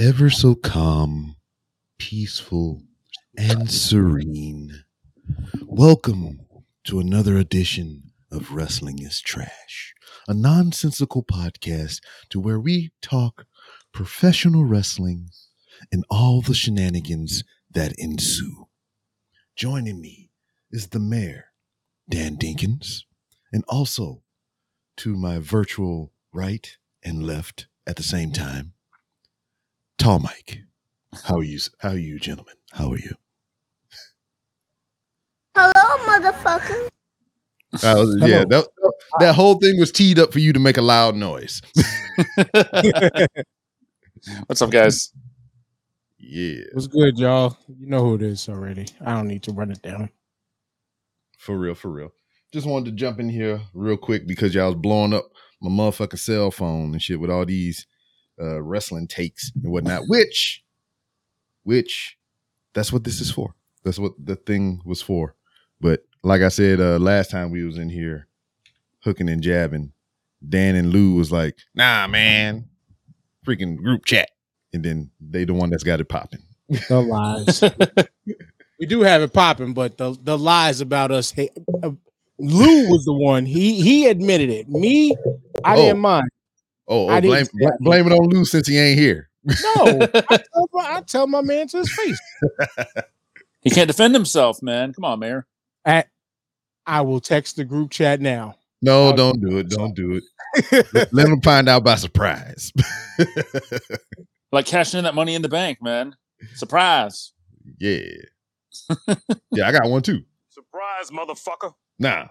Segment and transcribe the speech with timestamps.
[0.00, 1.36] ever so calm,
[1.98, 2.80] peaceful,
[3.36, 4.84] and serene.
[5.60, 6.40] Welcome
[6.84, 9.92] to another edition of Wrestling is Trash,
[10.26, 12.00] a nonsensical podcast
[12.30, 13.44] to where we talk
[13.92, 15.28] professional wrestling
[15.92, 18.68] and all the shenanigans that ensue.
[19.54, 20.30] Joining me
[20.70, 21.48] is the mayor,
[22.08, 23.02] Dan Dinkins,
[23.52, 24.22] and also
[24.96, 28.72] to my virtual right and left at the same time,
[30.00, 30.62] Tall Mike.
[31.24, 31.58] How are you?
[31.78, 32.54] How are you, gentlemen?
[32.72, 33.14] How are you?
[35.54, 35.72] Hello,
[36.06, 36.88] motherfucker.
[37.74, 38.66] Uh, yeah, that,
[39.18, 41.60] that whole thing was teed up for you to make a loud noise.
[44.46, 45.12] What's up, guys?
[46.18, 47.58] Yeah, What's good, y'all?
[47.68, 48.86] You know who it is already.
[49.04, 50.08] I don't need to run it down.
[51.36, 52.14] for real, for real.
[52.54, 55.26] Just wanted to jump in here real quick because y'all was blowing up
[55.60, 57.86] my motherfucking cell phone and shit with all these
[58.40, 60.02] uh, wrestling takes and whatnot.
[60.08, 60.62] Which,
[61.64, 62.16] which,
[62.74, 63.54] that's what this is for.
[63.84, 65.34] That's what the thing was for.
[65.80, 68.28] But like I said uh, last time we was in here,
[69.04, 69.92] hooking and jabbing,
[70.46, 72.68] Dan and Lou was like, "Nah, man,
[73.46, 74.30] freaking group chat,"
[74.72, 76.42] and then they the one that's got it popping.
[76.88, 77.62] The lies.
[78.78, 81.30] we do have it popping, but the the lies about us.
[81.32, 81.50] Hey,
[81.82, 81.90] uh,
[82.38, 83.44] Lou was the one.
[83.46, 84.68] He he admitted it.
[84.68, 85.14] Me,
[85.64, 85.76] I Oh.
[85.76, 86.28] didn't mind.
[86.90, 87.46] Oh, oh, I oh blame,
[87.80, 89.30] blame it on Lou since he ain't here.
[89.44, 92.20] No, I tell, my, I tell my man to his face.
[93.62, 94.92] He can't defend himself, man.
[94.92, 95.46] Come on, Mayor.
[95.84, 96.08] At,
[96.86, 98.56] I will text the group chat now.
[98.82, 99.70] No, I'll- don't do it.
[99.70, 100.84] Don't do it.
[100.92, 102.72] Let, let him find out by surprise.
[104.52, 106.16] Like cashing in that money in the bank, man.
[106.54, 107.32] Surprise.
[107.78, 108.00] yeah.
[109.52, 110.22] yeah, I got one too.
[110.48, 111.74] Surprise, motherfucker.
[112.00, 112.26] Nah.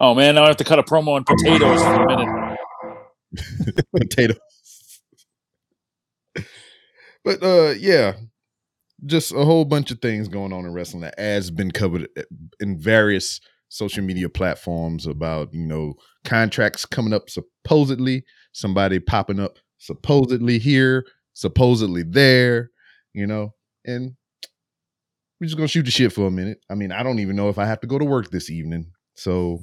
[0.00, 2.43] Oh man, now I have to cut a promo on potatoes for a minute.
[3.96, 4.34] Potato.
[7.24, 8.14] but uh yeah,
[9.06, 12.08] just a whole bunch of things going on in wrestling that has been covered
[12.60, 15.94] in various social media platforms about, you know,
[16.24, 22.70] contracts coming up supposedly, somebody popping up supposedly here, supposedly there,
[23.12, 23.52] you know,
[23.84, 24.14] and
[25.40, 26.58] we're just gonna shoot the shit for a minute.
[26.70, 28.92] I mean, I don't even know if I have to go to work this evening,
[29.14, 29.60] so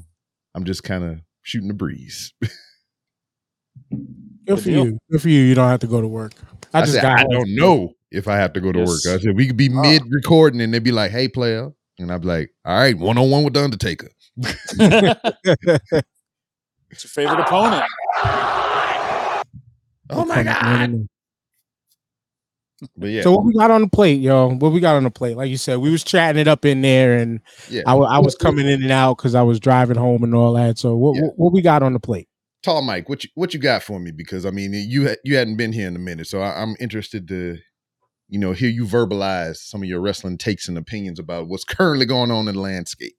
[0.54, 2.34] I'm just kind of shooting the breeze.
[3.90, 4.08] Good
[4.46, 4.86] Good for deal.
[4.86, 5.00] you.
[5.12, 5.42] Good for you.
[5.42, 6.34] You don't have to go to work.
[6.74, 7.20] I, I, just said, got.
[7.20, 9.00] I don't know if I have to go to work.
[9.08, 9.74] I said we could be uh.
[9.78, 9.82] Oh.
[9.82, 13.18] mid recording and they'd be like, "Hey, player," and I'd be like, "All right, one
[13.18, 14.64] on one with the Undertaker." it's
[17.04, 17.84] your favorite opponent.
[20.10, 21.08] Oh my god!
[22.98, 24.56] But yeah, So what we got on the plate, yo?
[24.56, 25.38] What we got on the plate?
[25.38, 27.40] Like you said, we was chatting it up in there, and
[27.70, 27.84] yeah.
[27.86, 30.80] I, I was coming in and out because I was driving home and all that.
[30.80, 31.22] So what, Yeah.
[31.24, 32.28] what what we got on the plate?
[32.64, 34.12] Tall Mike, what you what you got for me?
[34.12, 37.28] Because I mean, you you hadn't been here in a minute, so I, I'm interested
[37.30, 37.58] to,
[38.30, 42.06] you know, hear you verbalize some of your wrestling takes and opinions about what's currently
[42.06, 43.16] going on in the landscape.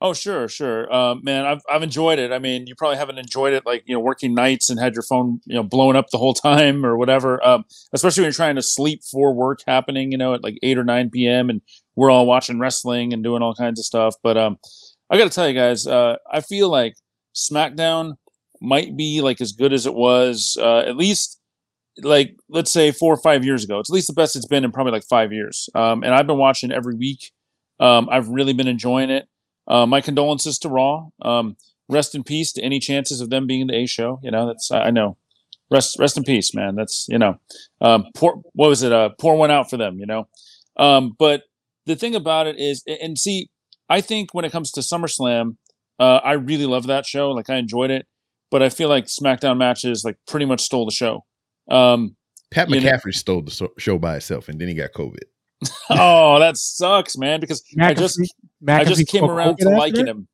[0.00, 0.92] Oh, sure, sure.
[0.94, 2.30] Um, man, I've I've enjoyed it.
[2.30, 5.02] I mean, you probably haven't enjoyed it like, you know, working nights and had your
[5.02, 7.44] phone, you know, blowing up the whole time or whatever.
[7.46, 10.78] Um, especially when you're trying to sleep for work happening, you know, at like eight
[10.78, 11.62] or nine PM and
[11.96, 14.14] we're all watching wrestling and doing all kinds of stuff.
[14.22, 14.58] But um
[15.10, 16.94] I gotta tell you guys, uh, I feel like
[17.34, 18.14] SmackDown
[18.64, 21.40] might be like as good as it was, uh, at least
[22.02, 23.78] like let's say four or five years ago.
[23.78, 25.68] It's at least the best it's been in probably like five years.
[25.74, 27.32] Um, and I've been watching every week.
[27.80, 29.28] Um, I've really been enjoying it.
[29.66, 31.08] Uh, my condolences to Raw.
[31.22, 31.56] Um,
[31.88, 34.20] rest in peace to any chances of them being in the A show.
[34.22, 35.16] You know, that's I know.
[35.70, 36.74] Rest rest in peace, man.
[36.74, 37.38] That's you know,
[37.80, 38.92] um, pour what was it?
[38.92, 39.98] Uh, pour one out for them.
[39.98, 40.28] You know,
[40.76, 41.44] um, but
[41.86, 43.50] the thing about it is, and see,
[43.88, 45.56] I think when it comes to SummerSlam,
[45.98, 47.30] uh, I really love that show.
[47.30, 48.06] Like I enjoyed it,
[48.54, 51.24] but I feel like SmackDown matches like pretty much stole the show.
[51.68, 52.14] Um,
[52.52, 55.24] Pat You know- McAfee stole the so- show by itself, and then he got COVID.
[55.90, 57.40] oh, that sucks, man.
[57.40, 58.16] Because I just
[58.62, 60.10] McAfee, I just came around to COVID after liking that?
[60.12, 60.28] him.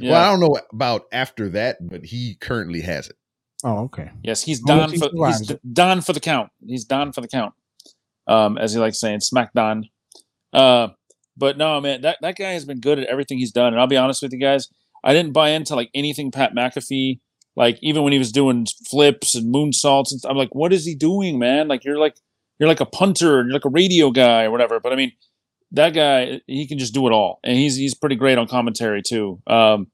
[0.00, 3.16] Well, I don't know about after that, but he currently has it.
[3.62, 4.10] Oh, okay.
[4.22, 6.48] Yes, he's done if for he's d- done for the count.
[6.66, 7.52] He's done for the count.
[8.26, 9.84] Um, as he likes saying, smack Don.
[10.54, 10.88] Uh,
[11.36, 13.74] but no, man, that, that guy has been good at everything he's done.
[13.74, 14.68] And I'll be honest with you guys,
[15.04, 17.20] I didn't buy into like anything Pat McAfee.
[17.56, 20.84] Like even when he was doing flips and moonsaults, and st- I'm like, what is
[20.84, 21.68] he doing, man?
[21.68, 22.16] Like you're like
[22.58, 24.78] you're like a punter, and you're like a radio guy or whatever.
[24.80, 25.12] But I mean,
[25.72, 29.02] that guy he can just do it all, and he's he's pretty great on commentary
[29.02, 29.40] too.
[29.46, 29.88] Um,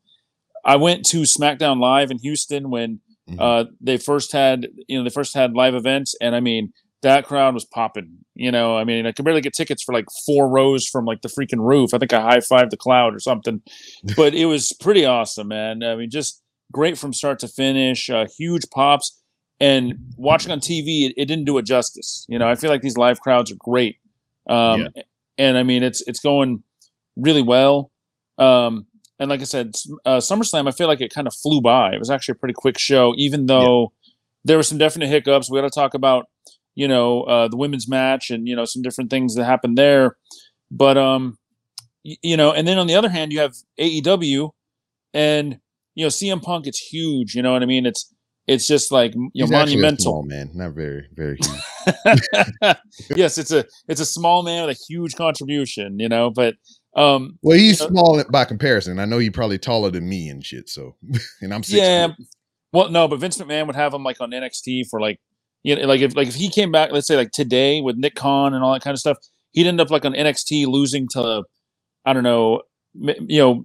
[0.64, 3.00] I went to SmackDown Live in Houston when
[3.30, 3.36] Mhm.
[3.38, 6.72] uh, they first had you know they first had live events, and I mean
[7.02, 8.18] that crowd was popping.
[8.34, 11.22] You know, I mean I could barely get tickets for like four rows from like
[11.22, 11.94] the freaking roof.
[11.94, 13.62] I think I high fived the cloud or something,
[14.16, 15.84] but it was pretty awesome, man.
[15.84, 16.41] I mean, just
[16.72, 18.10] great from start to finish.
[18.10, 19.18] Uh, huge pops.
[19.60, 22.26] and watching on TV, it, it didn't do it justice.
[22.28, 23.96] You know, I feel like these live crowds are great,
[24.48, 24.80] um,
[25.38, 26.62] and I mean, it's it's going
[27.16, 27.90] really well.
[28.38, 28.86] Um,
[29.20, 31.92] and like I said, uh, SummerSlam, I feel like it kind of flew by.
[31.92, 33.92] It was actually a pretty quick show, even though
[34.44, 35.48] there were some definite hiccups.
[35.48, 36.26] We got to talk about,
[36.74, 40.16] you know, uh, the women's match and you know some different things that happened there.
[40.72, 41.38] But um,
[42.04, 44.50] y- you know, and then on the other hand, you have AEW,
[45.14, 45.60] and
[45.94, 46.66] you know CM Punk.
[46.66, 47.34] It's huge.
[47.34, 47.86] You know what I mean?
[47.86, 48.12] It's
[48.46, 50.02] it's just like you know He's actually a monumental.
[50.04, 52.20] small man, not very, very huge.
[53.16, 55.98] yes, it's a it's a small man with a huge contribution.
[55.98, 56.54] You know, but
[56.96, 58.98] um, Well, he's You know- small by comparison.
[58.98, 60.68] I know he's probably taller than me and shit.
[60.68, 60.96] So,
[61.40, 61.78] and I'm six.
[61.78, 62.08] yeah.
[62.08, 62.16] foot.
[62.72, 65.20] Well, no, but Vince McMahon would have him like on NXT for like,
[65.62, 68.14] you know, like if like if he came back, let's say like today with Nick
[68.14, 69.18] Khan and all that kind of stuff,
[69.52, 71.44] he'd end up like on NXT losing to,
[72.06, 72.62] I don't know,
[72.94, 73.64] you know,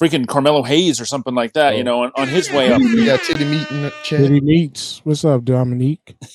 [0.00, 1.74] freaking Carmelo Hayes or something like that.
[1.74, 1.84] You Oh.
[1.84, 2.80] know, on, on his way up.
[2.80, 4.20] We got Titty Meat in the chat.
[4.20, 5.00] Diddy meets.
[5.04, 6.16] What's up, Dominique?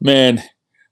[0.00, 0.42] Man,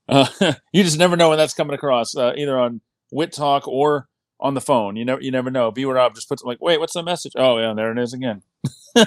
[0.08, 0.26] uh,
[0.72, 2.80] you just never know when that's coming across, uh, either on
[3.12, 4.08] Wit Talk or
[4.40, 4.96] on the phone.
[4.96, 5.70] You never you never know.
[5.70, 7.32] B Rob just puts like, wait, what's the message?
[7.36, 8.42] Oh yeah, there it is again.
[8.96, 9.04] You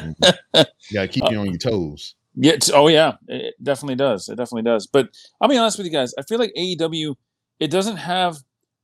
[0.94, 2.16] got to keep you on your toes.
[2.36, 2.54] Yeah.
[2.54, 3.14] it's- Oh, yeah.
[3.28, 4.30] It definitely does.
[4.30, 4.88] It definitely does.
[4.88, 5.10] But
[5.42, 6.14] I'll be honest with you guys.
[6.18, 7.16] I feel like AEW,
[7.60, 8.38] it doesn't have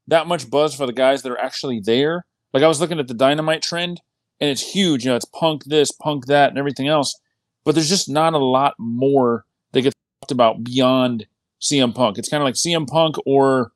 [0.07, 2.25] that much buzz for the guys that are actually there.
[2.53, 4.01] Like I was looking at the Dynamite trend,
[4.39, 5.05] and it's huge.
[5.05, 7.17] You know, it's Punk this, Punk that, and everything else.
[7.65, 11.27] But there's just not a lot more that gets talked about beyond
[11.61, 12.17] CM Punk.
[12.17, 13.71] It's kind of like CM Punk or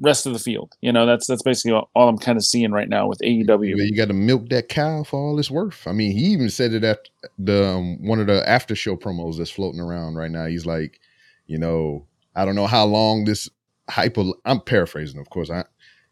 [0.00, 0.74] rest of the field.
[0.80, 3.76] You know, that's that's basically all, I'm kind of seeing right now with AEW.
[3.76, 5.86] you got to milk that cow for all it's worth.
[5.86, 7.08] I mean, he even said it at
[7.38, 10.46] the um, one of the after show promos that's floating around right now.
[10.46, 11.00] He's like,
[11.46, 13.48] you know, I don't know how long this
[13.88, 14.16] hype.
[14.16, 15.50] will- I'm paraphrasing, of course.
[15.50, 15.64] I,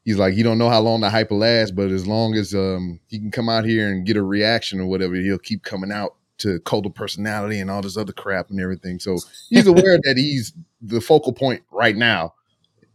[0.04, 2.54] he's like, you don't know how long the hype will last, but as long as
[2.54, 5.92] um he can come out here and get a reaction or whatever, he'll keep coming
[5.92, 8.98] out to cult of personality and all this other crap and everything.
[8.98, 9.16] So
[9.50, 10.52] he's aware that he's
[10.82, 12.34] the focal point right now,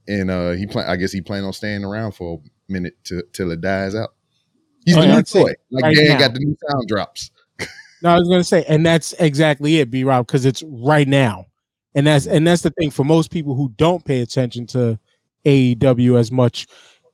[0.07, 0.89] and uh he plan.
[0.89, 4.09] I guess he plan on staying around for a minute to, till it dies out.
[4.85, 5.53] He's Oh, the new toy.
[5.71, 6.19] Like Right Dan now.
[6.19, 7.31] got the new sound drops.
[8.01, 11.47] No, I was gonna say, and that's exactly it, B Rob, because it's right now.
[11.95, 14.97] And that's and that's the thing for most people who don't pay attention to
[15.45, 16.67] AEW as much.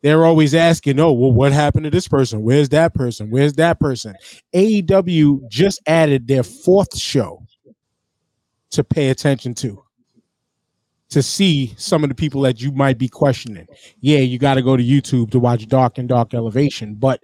[0.05, 2.43] They're always asking, oh, well, what happened to this person?
[2.43, 3.31] Where's that person?
[3.31, 4.13] Where's that person?
[4.53, 7.43] AEW just added their fourth show
[8.69, 9.83] to pay attention to.
[11.09, 13.65] To see some of the people that you might be questioning.
[13.99, 17.23] Yeah, you got to go to YouTube to watch Dark and Dark Elevation, but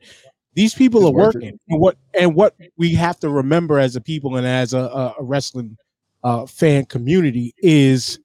[0.55, 1.59] these people are working.
[1.69, 5.15] And what and what we have to remember as a people and as a, a,
[5.19, 5.77] a wrestling
[6.23, 8.19] uh, fan community is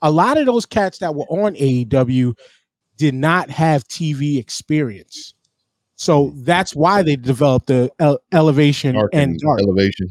[0.00, 2.34] a lot of those cats that were on AEW
[2.96, 5.34] did not have TV experience.
[5.96, 9.60] So that's why they developed the ele- elevation Dark and and dark.
[9.60, 10.08] elevation.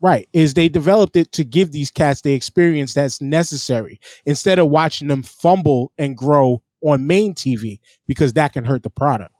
[0.00, 0.28] Right.
[0.32, 5.08] Is they developed it to give these cats the experience that's necessary instead of watching
[5.08, 9.34] them fumble and grow on main TV because that can hurt the product.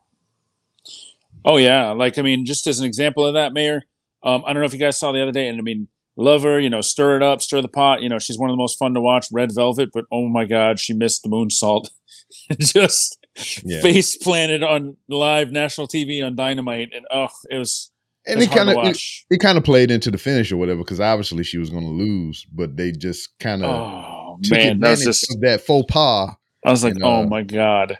[1.45, 3.83] Oh yeah, like I mean, just as an example of that, Mayor.
[4.23, 6.43] Um, I don't know if you guys saw the other day, and I mean, love
[6.43, 6.61] her.
[6.61, 8.03] You know, stir it up, stir the pot.
[8.03, 9.29] You know, she's one of the most fun to watch.
[9.33, 11.89] Red Velvet, but oh my God, she missed the moonsault.
[12.61, 13.19] just
[13.65, 13.81] Yeah.
[13.81, 17.91] face planted on live national TV on Dynamite, and oh, it was.
[18.27, 21.01] And it kind of it, it kind of played into the finish or whatever because
[21.01, 25.27] obviously she was going to lose, but they just kind of oh man, that's just.
[25.41, 27.99] that faux pas I was like, and, oh uh, my God.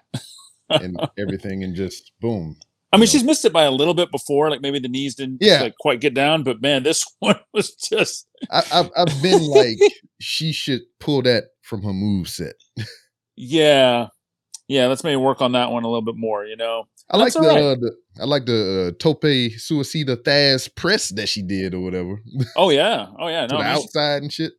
[0.69, 2.57] and everything, and just boom.
[2.93, 3.07] I mean, know.
[3.07, 5.63] she's missed it by a little bit before, like maybe the knees didn't Yeah.
[5.63, 8.27] like, quite get down, but man, this one was just.
[8.51, 9.79] I, I've I've been like
[10.21, 12.55] she should pull that from her move set.
[13.43, 14.09] Yeah,
[14.71, 14.87] yeah.
[14.87, 16.45] Let's maybe work on that one a little bit more.
[16.45, 16.87] You know.
[17.11, 17.63] I like the, right.
[17.63, 22.23] uh, the I like the uh, Tope Suicida Thesz press that she did or whatever
[22.57, 23.07] Oh yeah.
[23.19, 23.47] Oh yeah.
[23.49, 24.53] the No, I mean, outside and shit.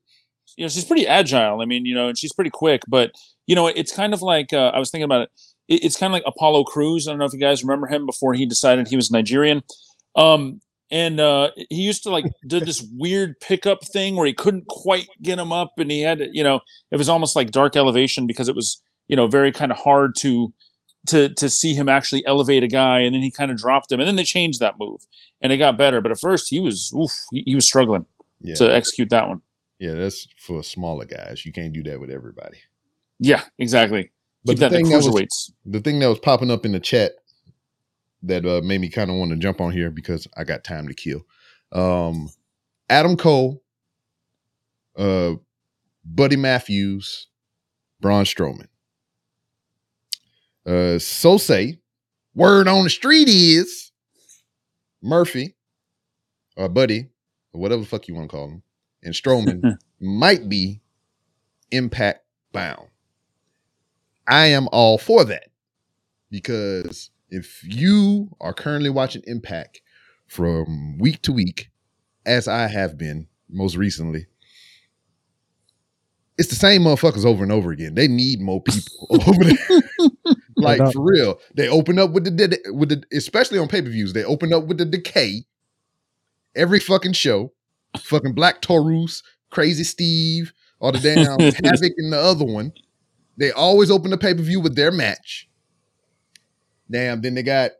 [0.57, 1.61] you know, she's pretty agile.
[1.61, 2.81] I mean, you know, and she's pretty quick.
[2.89, 3.13] But
[3.47, 5.29] you know, it's kind of like uh, I was thinking about it.
[5.69, 5.85] it.
[5.85, 7.07] It's kind of like Apollo Crews.
[7.07, 9.63] I don't know if you guys remember him before he decided he was Nigerian.
[10.17, 10.59] Um,
[10.91, 15.07] and uh, he used to like did this weird pickup thing where he couldn't quite
[15.21, 16.59] get him up, and he had to, you know,
[16.91, 20.15] it was almost like dark elevation because it was you know very kind of hard
[20.17, 20.53] to
[21.07, 24.01] to to see him actually elevate a guy, and then he kind of dropped him,
[24.01, 25.07] and then they changed that move,
[25.41, 26.01] and it got better.
[26.01, 28.07] But at first, he was oof, he, he was struggling
[28.41, 29.43] Yeah, to execute that one.
[29.79, 31.45] yeah, that's for smaller guys.
[31.45, 32.59] You can't do that with everybody.
[33.19, 34.11] Yeah, exactly.
[34.45, 35.05] But Keep the that thing that was
[35.65, 37.13] the thing that was popping up in the chat
[38.23, 40.87] that uh, made me kind of want to jump on here because I got time
[40.87, 41.21] to kill.
[41.71, 42.29] Um,
[42.89, 43.63] Adam Cole,
[44.97, 45.33] uh,
[46.05, 47.27] Buddy Matthews,
[48.01, 48.67] Braun Strowman.
[50.65, 51.79] Uh, so say,
[52.35, 53.91] word on the street is
[55.01, 55.55] Murphy,
[56.55, 57.09] or Buddy,
[57.53, 58.63] or whatever the fuck you want to call him,
[59.03, 60.81] and Strowman might be
[61.71, 62.87] impact bound.
[64.27, 65.49] I am all for that
[66.29, 69.81] because if you are currently watching Impact
[70.27, 71.69] from week to week,
[72.25, 74.27] as I have been most recently,
[76.37, 77.95] it's the same motherfuckers over and over again.
[77.95, 80.35] They need more people over there.
[80.57, 81.39] like for real.
[81.53, 84.85] They open up with the with the especially on pay-per-views, they open up with the
[84.85, 85.45] decay
[86.55, 87.51] every fucking show.
[87.99, 92.71] Fucking Black Taurus, Crazy Steve, all the damn Havok in the other one.
[93.37, 95.49] They always open the pay-per-view with their match.
[96.89, 97.71] Damn, then they got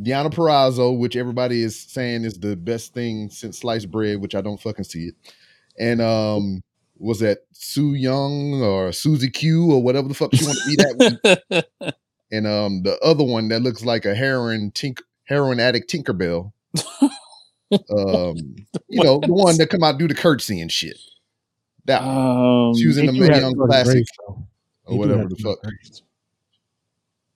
[0.00, 4.40] Deonna Purrazzo, which everybody is saying is the best thing since sliced bread, which I
[4.40, 5.14] don't fucking see it.
[5.78, 6.62] And um
[7.00, 10.76] was that Su Yung or Susie Q or whatever the fuck she want to be
[10.76, 11.18] that
[11.50, 11.94] week.
[12.32, 16.52] And um the other one that looks like a heroin tink heroin addict Tinkerbell.
[17.72, 18.36] um,
[18.88, 20.96] you know, the one that come out do the curtsy and shit.
[21.86, 22.16] That one.
[22.68, 24.46] um, She was in the Young Classic Grace, though.
[24.86, 25.58] They or whatever the fuck.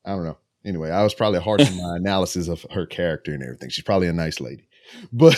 [0.04, 0.38] I don't know.
[0.64, 3.70] Anyway, I was probably harsh in my analysis of her character and everything.
[3.70, 4.68] She's probably a nice lady.
[5.12, 5.36] But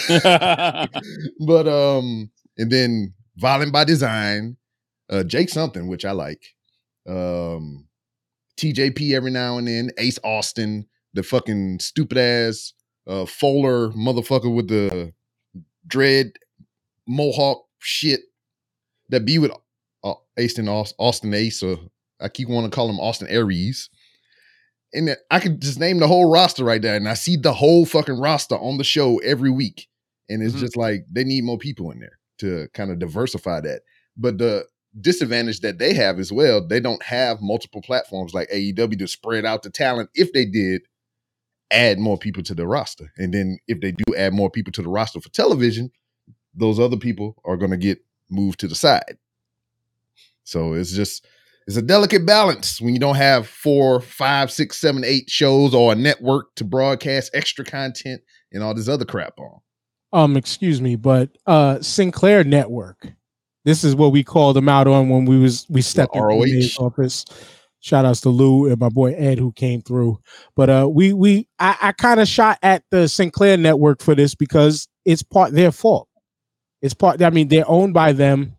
[1.41, 4.57] but um and then violent by design,
[5.11, 6.43] uh Jake something, which I like.
[7.07, 7.89] Um
[8.59, 12.73] TJP every now and then, Ace Austin, the fucking stupid ass
[13.07, 15.13] uh Fowler motherfucker with the
[15.87, 16.33] dread
[17.07, 18.21] mohawk shit
[19.11, 19.53] that be with
[20.03, 21.79] uh, Ace and Austin Ace, or
[22.21, 23.89] I keep wanting to call him Austin Aries.
[24.93, 27.85] And I could just name the whole roster right there, and I see the whole
[27.87, 29.89] fucking roster on the show every week.
[30.29, 30.61] And it's Mhm.
[30.61, 33.83] just like they need more people in there to kind of diversify that.
[34.17, 34.67] But the
[35.01, 39.45] disadvantage that they have as well, they don't have multiple platforms like AEW to spread
[39.45, 40.11] out the talent.
[40.15, 40.83] If they did,
[41.71, 43.13] add more people to the roster.
[43.17, 45.91] And then if they do add more people to the roster for television,
[46.55, 47.99] those other people are going to get
[48.31, 49.19] moved to the side.
[50.45, 51.27] So it's just
[51.67, 55.93] it's a delicate balance when you don't have four, five, six, seven, eight shows or
[55.93, 59.61] a network to broadcast extra content and all this other crap on.
[60.17, 63.13] Um excuse me but uh sinclair network.
[63.67, 66.45] This is what we called them out on when we was we stepped into ROH.
[66.45, 67.25] the office.
[67.81, 70.19] Shout outs to lou and my boy ed who came through.
[70.57, 74.35] But uh we we i, I kind of shot at the sinclair network for this
[74.35, 76.09] because it's part their fault.
[76.81, 78.57] It's part i mean they're owned by them.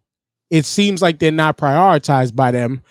[0.49, 2.83] It seems like they're not prioritized by them.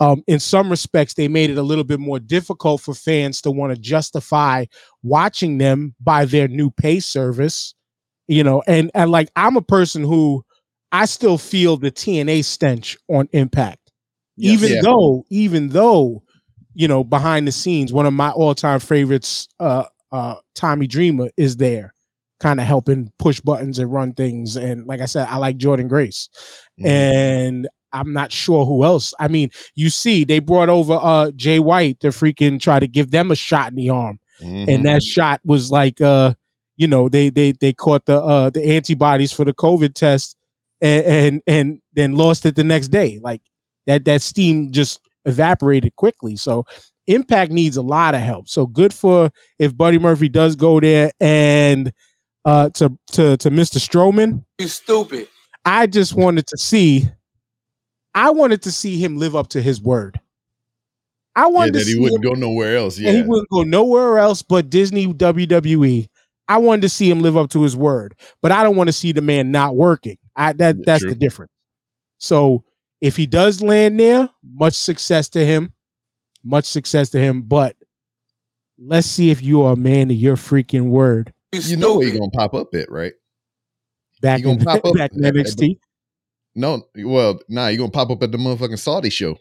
[0.00, 3.50] Um in some respects they made it a little bit more difficult for fans to
[3.50, 4.64] want to justify
[5.02, 7.74] watching them by their new pay service
[8.28, 10.44] you know and and like i'm a person who
[10.92, 13.78] i still feel the tna stench on impact
[14.36, 14.54] Yes.
[14.62, 14.82] even Yeah.
[14.82, 16.22] though even though
[16.74, 21.56] you know behind the scenes one of my all-time favorites uh uh tommy dreamer is
[21.56, 21.94] there
[22.40, 25.88] kind of helping push buttons and run things and like i said i like jordynne
[25.88, 26.28] grace
[26.80, 26.86] Mm-hmm.
[26.88, 31.60] and i'm not sure who else i mean you see they brought over uh jay
[31.60, 34.68] white to freaking try to give them a shot in the arm Mhm.
[34.68, 36.34] and that shot was like uh
[36.76, 40.36] you know they they they caught the uh the antibodies for the covid test
[40.80, 43.40] and and, and then lost it the next day like
[43.86, 46.64] that that steam just evaporated quickly so
[47.06, 51.10] impact needs a lot of help so good for if buddy murphy does go there
[51.20, 51.92] and
[52.44, 55.28] uh to to to mr strowman You stupid.
[55.64, 57.04] i just wanted to see
[58.14, 60.18] i wanted to see him live up to his word
[61.36, 62.98] i yeah, wanted to that he wouldn't him- go nowhere else.
[62.98, 66.08] yeah he wouldn't go nowhere else but Disney WWE.
[66.48, 68.92] I wanted to see him live up to his word, but I don't want to
[68.92, 70.18] see the man not working.
[70.36, 71.10] I that Yeah, that's true.
[71.10, 71.52] the difference.
[72.18, 72.64] So
[73.00, 75.72] if he does land there, much success to him.
[76.44, 77.42] Much success to him.
[77.42, 77.76] But
[78.78, 81.32] let's see if you are a man of your freaking word.
[81.52, 82.12] You, You know where stupid.
[82.14, 83.12] he gonna pop up at, right?
[84.20, 85.78] Back He gonna in, pop up back in at- at NXT.
[86.54, 89.38] No, well, nah, you gonna pop up at the motherfucking Saudi show.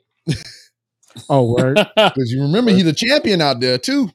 [1.30, 1.78] Oh, word.
[1.96, 4.10] Because you remember he's a champion out there too.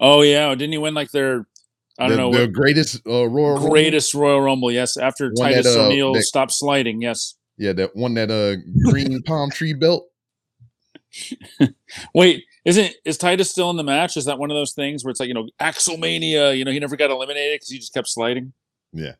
[0.00, 1.46] oh yeah, didn't he win like their
[1.98, 3.70] I don't the, know the what greatest uh, Royal Rumble.
[3.70, 4.70] greatest Royal Rumble?
[4.70, 7.02] Yes, after One Titus uh, O'Neil stopped sliding.
[7.02, 7.36] Yes.
[7.56, 8.56] Yeah, that one that uh
[8.90, 10.08] green palm tree belt.
[12.14, 14.16] Wait, isn't is Titus still in the match?
[14.16, 16.56] Is that one of those things where it's like you know Axelmania?
[16.56, 18.52] You know he never got eliminated because he just kept sliding.
[18.92, 19.12] Yeah.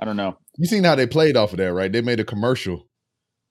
[0.00, 0.38] I don't know.
[0.56, 1.92] You seen how they played off of that, right?
[1.92, 2.88] They made a commercial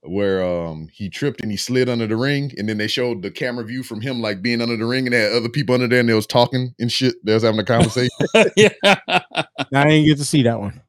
[0.03, 3.31] where um he tripped and he slid under the ring, and then they showed the
[3.31, 5.87] camera view from him like being under the ring, and they had other people under
[5.87, 7.15] there, and they was talking and shit.
[7.23, 8.09] They was having a conversation.
[8.55, 8.69] yeah.
[8.83, 9.25] I
[9.71, 10.81] didn't get to see that one.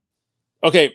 [0.62, 0.94] Okay.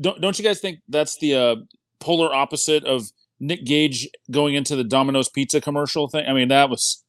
[0.00, 1.56] Don't don't you guys think that's the uh,
[2.00, 6.26] polar opposite of Nick Gage going into the Domino's Pizza commercial thing?
[6.26, 7.04] I mean, that was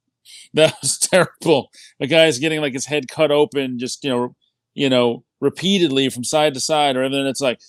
[0.54, 1.70] that was terrible.
[2.00, 4.36] The guy's getting like his head cut open, just you know,
[4.74, 7.60] you know, repeatedly from side to side, or then it's like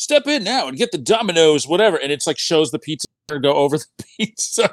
[0.00, 3.06] step in now and get the Domino's, whatever, and it's like shows the pizza
[3.42, 4.70] go over the pizza.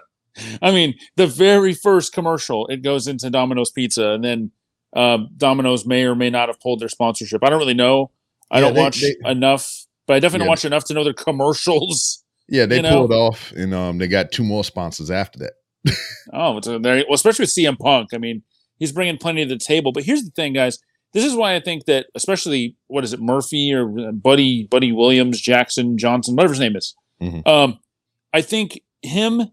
[0.61, 4.51] I mean, the very first commercial, it goes into Domino's Pizza, and then
[4.95, 7.43] um, Domino's may or may not have pulled their sponsorship.
[7.43, 8.11] I don't really know.
[8.51, 10.45] I Yeah, don't they- watch they- enough, but I definitely Yeah.
[10.45, 12.23] don't watch enough to know their commercials.
[12.49, 12.97] Yeah, they You know?
[13.07, 15.53] pulled off, and um, they got two more sponsors after that.
[16.33, 18.09] Oh, it's a very well, especially with CM Punk.
[18.13, 18.43] I mean,
[18.79, 19.91] he's bringing plenty to the table.
[19.93, 20.77] But here's the thing, guys.
[21.13, 24.91] This is why I think that, especially what is it, Murphy or uh, Buddy Buddy
[24.91, 26.95] Williams, Jackson Johnson, whatever his name is.
[27.21, 27.47] Mhm.
[27.47, 27.79] Um,
[28.33, 29.43] I think him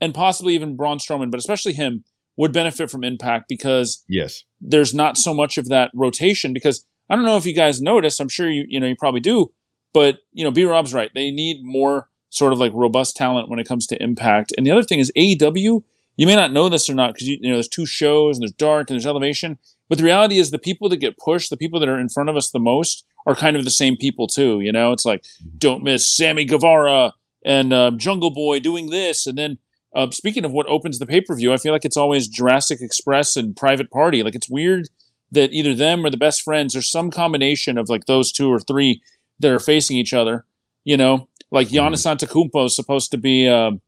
[0.00, 2.04] and possibly even Braun Strowman, but especially him,
[2.36, 4.44] would benefit from Impact because Yes.
[4.60, 6.52] there's not so much of that rotation.
[6.52, 8.20] Because I don't know if you guys notice.
[8.20, 9.50] I'm sure you you know you probably do,
[9.92, 11.10] but you know, B Rob's right.
[11.14, 14.52] They need more sort of like robust talent when it comes to Impact.
[14.56, 15.82] And the other thing is AEW
[16.18, 18.42] you may not know this or not because you, you know there's two shows and
[18.42, 19.56] there's dark and there's elevation
[19.88, 22.28] but the reality is the people that get pushed the people that are in front
[22.28, 24.92] of us the most are kind of the same people too you know?
[24.92, 25.24] It's like
[25.58, 27.12] don't miss sammy guevara
[27.44, 29.26] and um, jungle boy doing this.
[29.26, 29.58] And then
[29.94, 33.56] uh, speaking of what opens the pay-per-view i feel like it's always jurassic express and
[33.56, 34.22] private party.
[34.22, 34.88] Like it's weird
[35.30, 38.60] that either them or the best friends or some combination of like those two or
[38.60, 39.02] three
[39.40, 40.44] that are facing each other
[40.84, 41.28] you know?
[41.50, 43.82] Like Giannis Antetokounmpo is supposed to be um,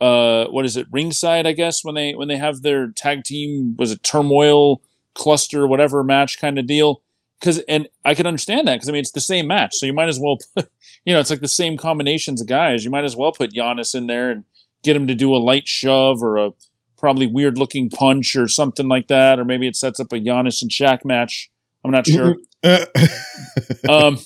[0.00, 3.74] uh what is it ringside i guess when they when they have their tag team
[3.78, 4.82] was it turmoil
[5.16, 7.02] cluster whatever match kind of deal
[7.40, 9.92] because and i can understand that because i mean it's the same match so you
[9.92, 10.68] might as well put
[11.04, 13.94] you know it's like the same combinations of guys you might as well put Giannis
[13.94, 14.44] in there and
[14.82, 16.50] get him to do a light shove or a
[16.98, 20.62] probably weird looking punch or something like that or maybe it sets up a Giannis
[20.62, 21.50] and Shaq match
[21.84, 22.36] i'm not sure
[23.88, 24.18] um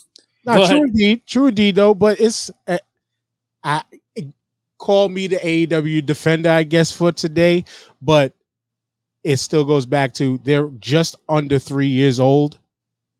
[0.45, 1.95] Not Go true indeed, true indeed though.
[1.95, 2.79] But it's uh,
[3.63, 3.83] I
[4.79, 7.65] call me the AEW defender, I guess, for today.
[8.01, 8.35] But
[9.25, 12.59] it still goes back to they're just under three years old.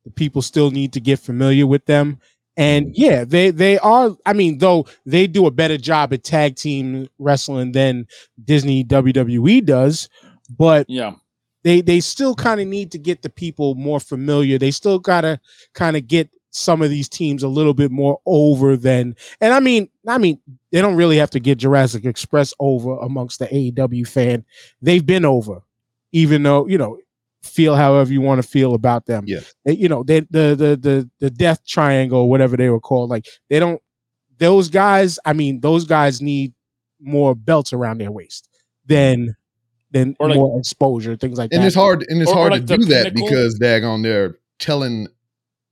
[0.05, 2.21] The people still need to get familiar with them.
[2.57, 4.17] And yeah, they they are.
[4.27, 8.07] I mean, though they do a better job at tag team wrestling than
[8.45, 10.09] Disney WWE does,
[10.59, 11.13] but yeah
[11.63, 14.59] they they still kind of need to get the people more familiar.
[14.59, 15.41] They still gotta
[15.75, 19.61] kind of get some of these teams a little bit more over than and I
[19.61, 20.41] mean I mean
[20.73, 24.45] they don't really have to get Jurassic Express over amongst the AEW fan.
[24.83, 25.61] They've been over,
[26.13, 26.99] even though you know
[27.43, 29.25] feel however you want to feel about them.
[29.27, 29.41] Yeah.
[29.65, 33.59] You know they the the the the Death Triangle, whatever they were called, like they
[33.59, 33.81] don't
[34.39, 35.19] those guys.
[35.25, 36.53] I mean those guys need
[37.01, 38.49] more belts around their waist
[38.87, 39.37] than
[39.91, 41.57] than like- more exposure, things like and that.
[41.59, 44.37] And it's hard and it's Or- or hard like to do that because daggone they're
[44.59, 45.09] telling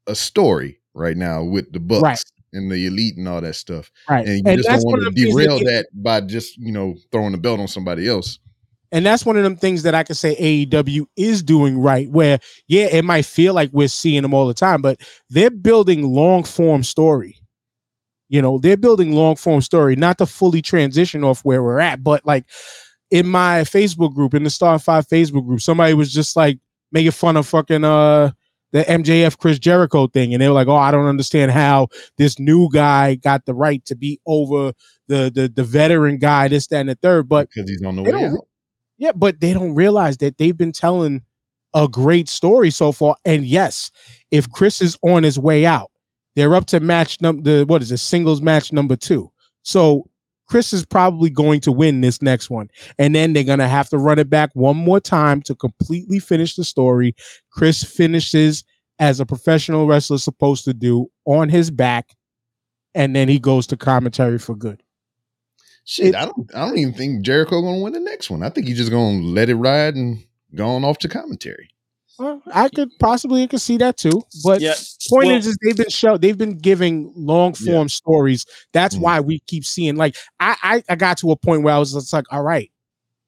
[0.06, 2.22] a story right now with the Bucks Right.
[2.54, 4.26] and the elite and all that stuff right.
[4.26, 6.94] and you just don't want to the things that derail that by just you know
[7.12, 8.38] throwing the belt on somebody else
[8.90, 12.10] And that's one of them things that I can say AEW is doing right.
[12.10, 16.12] Where yeah, it might feel like we're seeing them all the time, but they're building
[16.12, 17.36] long form story.
[18.28, 22.02] You know, they're building long form story, not to fully transition off where we're at,
[22.02, 22.44] but like
[23.10, 26.58] in my Facebook group, in the Star Five Facebook group, somebody was just like
[26.92, 28.32] making fun of fucking uh
[28.72, 32.38] the MJF Chris Jericho thing, and they were like, "Oh, I don't understand how this
[32.38, 34.72] new guy got the right to be over
[35.06, 37.28] the the the veteran guy, this, that, and the third.
[37.28, 38.46] But because he's on the way out.
[38.98, 41.22] Yeah, but they don't realize that they've been telling
[41.74, 43.16] a great story so far.
[43.24, 43.90] And yes,
[44.30, 45.90] if Chris is on his way out,
[46.34, 49.30] they're up to match number what is it, singles match number two.
[49.62, 50.08] So
[50.48, 52.68] Chris is probably going to win this next one.
[52.98, 56.56] And then they're gonna have to run it back one more time to completely finish
[56.56, 57.14] the story.
[57.50, 58.64] Chris finishes
[58.98, 62.16] as a professional wrestler supposed to do on his back,
[62.94, 64.82] and then he goes to commentary for good.
[65.90, 66.54] Shit, It- I don't.
[66.54, 68.42] I don't even think Jericho gonna win the next one.
[68.42, 70.22] I think he's just gonna let it ride and
[70.54, 71.70] go on off to commentary.
[72.18, 74.22] Well, I could possibly I could see that too.
[74.44, 74.74] But yeah
[75.08, 78.44] point well- is, is they've been show they've been giving long form stories.
[78.74, 79.00] That's Mhm.
[79.00, 81.94] why we keep seeing like I, I I got to a point where I was
[81.94, 82.70] just like, all right,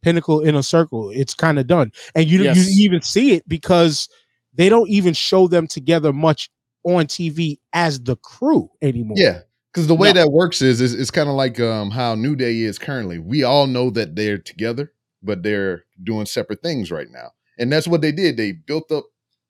[0.03, 2.57] Pinnacle Inner Circle, it's kind of done, and you Yes.
[2.77, 4.07] you even see it because
[4.53, 6.51] they don't even show them together much
[6.85, 9.17] on TV as the crew anymore.
[9.19, 9.41] Yeah,
[9.73, 10.21] because the way No.
[10.23, 13.19] that works is, is it's kind of like um how New Day is currently.
[13.19, 17.89] We all know that they're together, but they're doing separate things right now, and that's
[17.89, 18.37] what they did.
[18.37, 19.05] They built up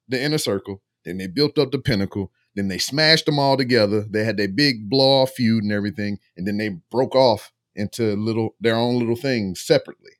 [0.08, 4.02] the inner circle, then they built up the pinnacle, then they smashed them all together.
[4.02, 8.16] They had their big blow off feud and everything, and then they broke off into
[8.16, 10.12] little their own little things separately.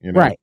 [0.00, 0.20] You know?
[0.20, 0.40] Right.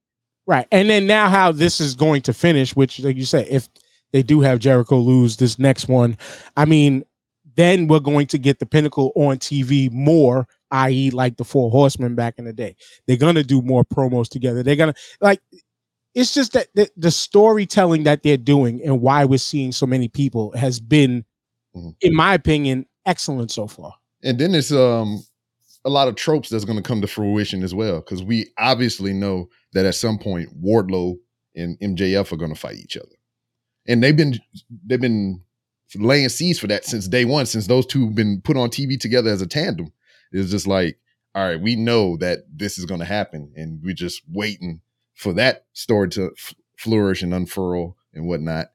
[0.47, 0.67] Right.
[0.71, 3.67] And then now how this is going to finish, which like you said, if
[4.11, 6.17] they do have Jericho lose this next one,
[6.55, 7.03] I mean,
[7.55, 12.15] then we're going to get the pinnacle on TV more, i.e., like the four horsemen
[12.15, 12.75] back in the day.
[13.07, 14.63] They're gonna do more promos together.
[14.63, 15.41] They're gonna like
[16.13, 20.07] it's just that the, the storytelling that they're doing and why we're seeing so many
[20.07, 21.25] people has been,
[21.75, 21.93] Mhm.
[22.01, 23.93] in my opinion, excellent so far.
[24.23, 25.23] And then it's um
[25.83, 29.13] a lot of tropes that's going to come to fruition as well because we obviously
[29.13, 31.15] know that at some point Wardlow
[31.55, 33.15] and MJF are going to fight each other,
[33.87, 34.39] and they've been
[34.85, 35.41] they've been
[35.95, 37.45] laying seeds for that since day one.
[37.45, 39.91] Since those two have been put on TV together as a tandem,
[40.31, 40.97] it's just like,
[41.33, 44.81] all right, we know that this is going to happen, and we're just waiting
[45.13, 48.67] for that story to f- flourish and unfurl and whatnot.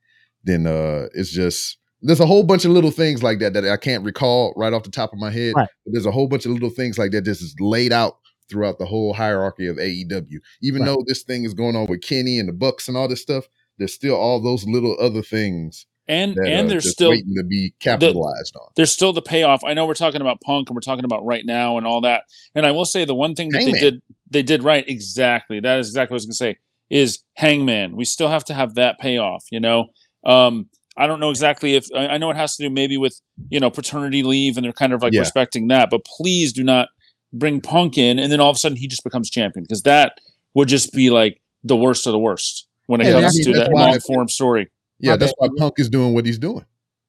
[0.45, 3.77] Then uh it's just there's a whole bunch of little things like that that I
[3.77, 5.53] can't recall right off the top of my head.
[5.55, 5.69] Right.
[5.85, 8.17] But there's a whole bunch of little things like that just is laid out
[8.49, 10.39] throughout the whole hierarchy of AEW.
[10.63, 10.87] Even Right.
[10.87, 13.49] though this thing is going on with Kenny and the Bucks and all this stuff,
[13.79, 17.45] there's still all those little other things and that and there's just still waiting to
[17.45, 18.69] be capitalized on.
[18.77, 19.63] there's still the payoff.
[19.65, 22.25] I know we're talking about Punk and we're talking about right now and all that.
[22.55, 23.75] And I will say the one thing that Hangman.
[23.75, 25.61] they did they did right exactly.
[25.61, 26.59] That is exactly what I was going to say
[26.91, 27.95] is Hangman.
[27.97, 29.87] We still have to have that payoff, you know.
[30.25, 33.21] Um I don't know exactly if I I know it has to do maybe with,
[33.49, 35.21] you know, paternity leave and they're kind of like Yeah.
[35.21, 36.89] respecting that, but please do not
[37.33, 40.19] bring Punk in and then all of a sudden he just becomes champion because that
[40.55, 43.45] would just be like the worst of the worst when it Yeah, I comes mean,
[43.55, 44.69] to that long form story.
[45.01, 45.51] Yeah, My that's bad.
[45.53, 46.65] why Punk is doing what he's doing.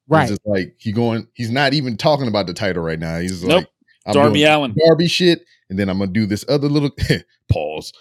[0.08, 0.22] Right.
[0.22, 3.18] It's just like he going, he's not even talking about the title right now.
[3.20, 3.58] He's Nope.
[3.58, 3.68] like
[4.06, 4.74] I'm Darby Allin.
[4.86, 6.90] Darby shit, and then I'm gonna do this other little
[7.50, 7.92] pause.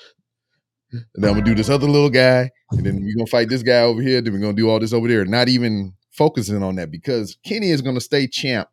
[0.91, 3.63] And then I'm gonna do this other little guy, and then we're gonna fight this
[3.63, 5.23] guy over here, then we're gonna do all this over there.
[5.25, 8.67] Not even focusing on that because Kenny is gonna stay champ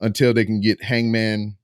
[0.00, 1.56] until they can get Hangman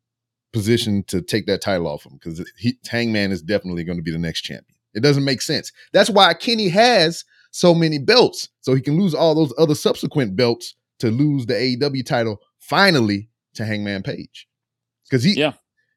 [0.53, 2.45] positioned to take that title off him because
[2.89, 4.77] Hangman is definitely going to be the next champion.
[4.95, 5.71] It doesn't make sense.
[5.93, 10.37] That's why Kenny has so many belts, so he can lose all those other subsequent
[10.37, 14.47] belts to lose the AEW title finally to Hangman Page.
[15.05, 15.53] Because he Yeah.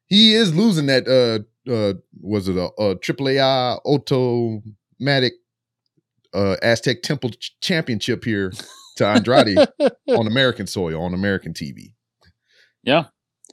[0.06, 3.38] he is losing that uh uh was it a, a AAA
[3.84, 5.34] automatic
[6.34, 8.52] uh Aztec Temple ch- championship here
[8.96, 9.56] to Andrade
[10.08, 11.94] on American soil on American TV.
[12.82, 13.04] Yeah.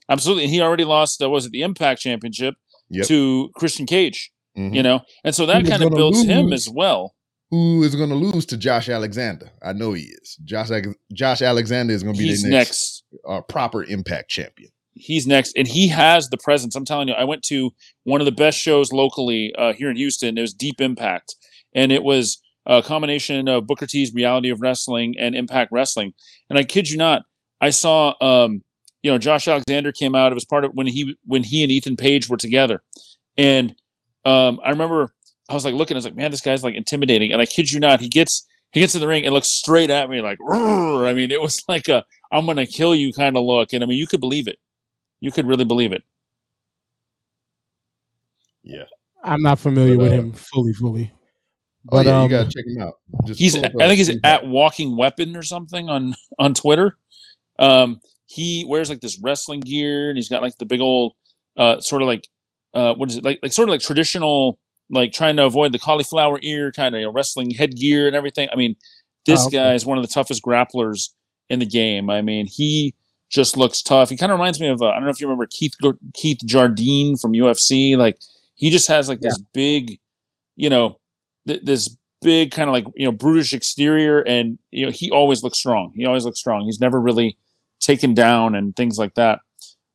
[0.10, 0.44] Absolutely.
[0.46, 2.56] And he already lost, uh, was it the Impact Championship
[2.90, 3.08] Yep.
[3.08, 4.76] to Christian Cage, Mhm.
[4.76, 5.00] you know?
[5.24, 7.16] And so that kind of builds him as well.
[7.52, 9.50] Who is going to lose to Josh Alexander?
[9.62, 10.38] I know he is.
[10.46, 10.70] Josh
[11.14, 13.04] Josh Alexander is going to be He's the next.
[13.12, 14.72] next, Uh, proper Impact champion.
[14.94, 15.56] He's next.
[15.58, 16.76] And he has the presence.
[16.76, 17.72] I'm telling you, I went to
[18.04, 20.38] one of the best shows locally uh, here in Houston.
[20.38, 21.36] It was Deep Impact.
[21.76, 26.14] And it was a combination of Booker T's Reality of Wrestling and Impact Wrestling.
[26.50, 27.24] And I kid you not,
[27.60, 28.64] I saw um,
[29.04, 30.32] you know, Josh Alexander came out.
[30.32, 32.84] It was part of when he when he and Ethan Page were together.
[33.38, 33.76] And
[34.26, 35.14] um, I remember
[35.52, 37.34] I was like looking, I was like, man, this guy's like intimidating.
[37.34, 39.90] And I kid you not, he gets he gets in the ring and looks straight
[39.90, 43.36] at me like, "Rrr." I mean, it was like a I'm gonna kill you kind
[43.36, 43.74] of look.
[43.74, 44.58] And I mean, you could believe it.
[45.20, 46.04] You could really believe it.
[48.64, 48.86] Yeah.
[49.24, 51.12] I'm not familiar But, with uh, him fully, fully.
[51.90, 52.94] Oh But yeah, um, you gotta check him out.
[53.26, 54.44] Just He's I think he's Impact.
[54.44, 56.98] at Walking Weapon or something on on Twitter.
[57.60, 61.14] Um, he wears like this wrestling gear and he's got like the big old
[61.58, 62.26] uh sort of like
[62.74, 64.58] uh what is it like like sort of like traditional
[64.92, 68.50] like trying to avoid the cauliflower ear kind of you know, wrestling headgear and everything.
[68.52, 68.76] I mean,
[69.26, 69.58] this Oh, okay.
[69.58, 71.10] guy is one of the toughest grapplers
[71.50, 72.10] in the game.
[72.10, 72.94] I mean, he
[73.30, 74.10] just looks tough.
[74.10, 75.74] He kind of reminds me of uh, I don't know if you remember Keith
[76.14, 77.96] Keith Jardine from UFC.
[77.98, 78.18] Like
[78.56, 80.00] he just has like this big,
[80.58, 81.00] you know,
[81.48, 85.44] th- this big kind of like you know brutish exterior, and you know he always
[85.44, 85.94] looks strong.
[85.96, 86.66] He always looks strong.
[86.66, 87.38] He's never really
[87.80, 89.40] taken down and things like that.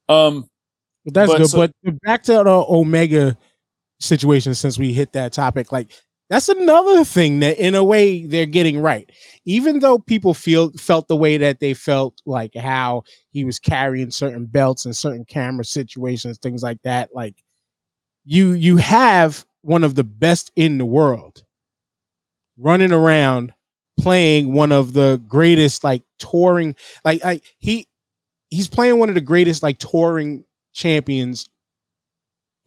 [0.08, 0.48] Um,
[1.04, 1.48] that's But good.
[1.50, 3.36] so- but back to the Omega
[4.00, 5.92] situation, since we hit that topic, like
[6.28, 9.10] that's another thing that, in a way, they're getting right.
[9.44, 14.10] Even though people feel felt the way that they felt, like how he was carrying
[14.10, 17.10] certain belts and certain camera situations, things like that.
[17.14, 17.36] Like
[18.24, 21.44] you, you have one of the best in the world
[22.58, 23.52] running around
[23.98, 27.86] playing one of the greatest like touring like like he
[28.50, 31.48] he's playing one of the greatest like touring champions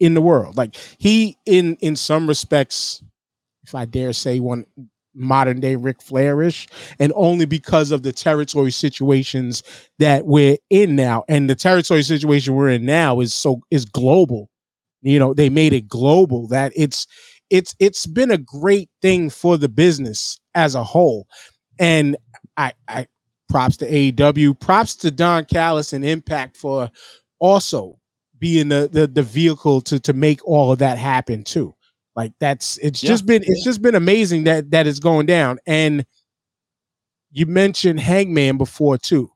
[0.00, 0.56] in the world.
[0.56, 3.02] Like he in in some respects,
[3.62, 4.64] if I dare say one
[5.14, 9.62] modern day Ric Flairish, and only because of the territory situations
[9.98, 11.24] that we're in now.
[11.28, 14.48] And the territory situation we're in now is so is global.
[15.02, 17.06] You know, they made it global that it's
[17.50, 21.26] it's it's been a great thing for the business as a whole.
[21.78, 22.16] And
[22.56, 23.06] I I
[23.48, 26.90] props to AEW, props to Don Callis and Impact for
[27.40, 27.99] also
[28.40, 31.74] being the, the the vehicle to to make all of that happen too.
[32.16, 33.08] Like that's it's Yeah.
[33.08, 35.58] just been it's just been amazing that that is going down.
[35.66, 36.04] And
[37.30, 39.30] you mentioned Hangman before too.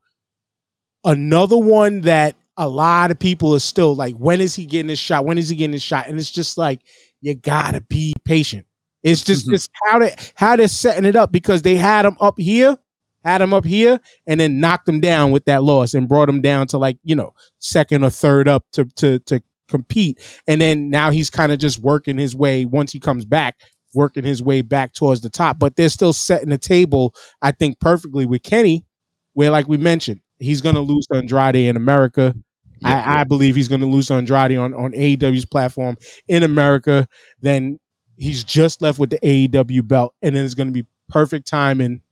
[1.04, 4.98] Another one that a lot of people are still like, when is he getting his
[4.98, 5.24] shot?
[5.24, 6.08] When is he getting his shot?
[6.08, 6.80] And it's just like
[7.20, 8.66] you gotta be patient.
[9.02, 9.54] It's just mm-hmm.
[9.54, 12.76] it's how they how they're setting it up because they had him up here,
[13.24, 16.40] had him up here, and then knocked him down with that loss and brought him
[16.40, 20.20] down to like you know second or third up to to to compete.
[20.46, 23.60] And then now he's kind of just working his way once he comes back,
[23.94, 25.58] working his way back towards the top.
[25.58, 28.84] But they're still setting the table, I think, perfectly with Kenny,
[29.32, 32.34] where like we mentioned, he's gonna lose to Andrade in America.
[32.82, 35.96] I, I believe he's going to lose to Andrade on, on AEW's platform
[36.28, 37.08] in America.
[37.40, 37.78] Then
[38.18, 42.02] he's just left with the AEW belt, and then it's going to be perfect timing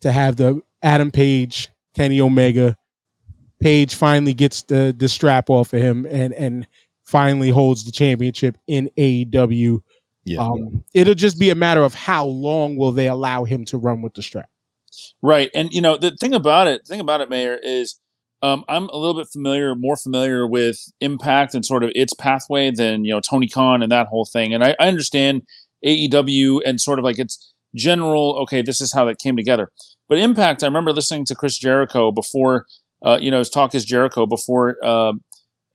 [0.00, 2.76] to have the Adam Page, Kenny Omega.
[3.60, 6.66] Page finally gets the the strap off of him and and
[7.04, 9.82] finally holds the championship in AEW.
[10.24, 10.40] Yeah.
[10.40, 14.02] Um, it'll just be a matter of how long will they allow him to run
[14.02, 14.48] with the strap.
[15.22, 15.50] Right.
[15.54, 17.98] And you know, the thing about it, thing about it, Mayor, is
[18.42, 22.70] um, I'm a little bit familiar, more familiar with Impact and sort of its pathway
[22.70, 24.54] than you know Tony Khan and that whole thing.
[24.54, 25.42] And I, I understand
[25.84, 28.38] AEW and sort of like its general.
[28.42, 29.70] Okay, this is how that came together.
[30.08, 32.66] But Impact, I remember listening to Chris Jericho before,
[33.04, 35.22] uh, you know, his talk is Jericho before, um,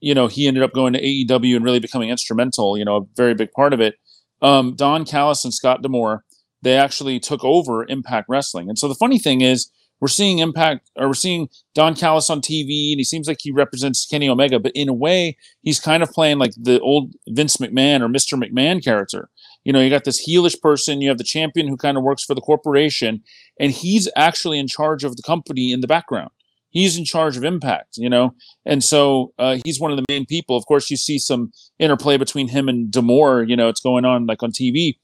[0.01, 2.77] you know, he ended up going to AEW and really becoming instrumental.
[2.77, 3.95] You know, a very big part of it.
[4.41, 6.23] Um, Don Callis and Scott D'Amore,
[6.62, 8.67] they actually took over Impact Wrestling.
[8.69, 9.71] And so the funny thing is,
[10.03, 13.51] we're seeing Impact, or we're seeing Don Callis on TV, and he seems like he
[13.51, 17.56] represents Kenny Omega, but in a way, he's kind of playing like the old Vince
[17.56, 18.38] McMahon or Mr.
[18.38, 19.29] McMahon character.
[19.63, 22.23] You know, you got this heelish person, you have the champion who kind of works
[22.23, 23.23] for the corporation,
[23.60, 26.32] and he's actually in charge of the company in the background.
[26.69, 28.34] He's in charge of Impact, you know,
[28.65, 30.58] and so uh, he's one of the main people.
[30.58, 33.43] Of course, you see some interplay between him and D'Amore.
[33.43, 34.95] You know, it's going on like on TV,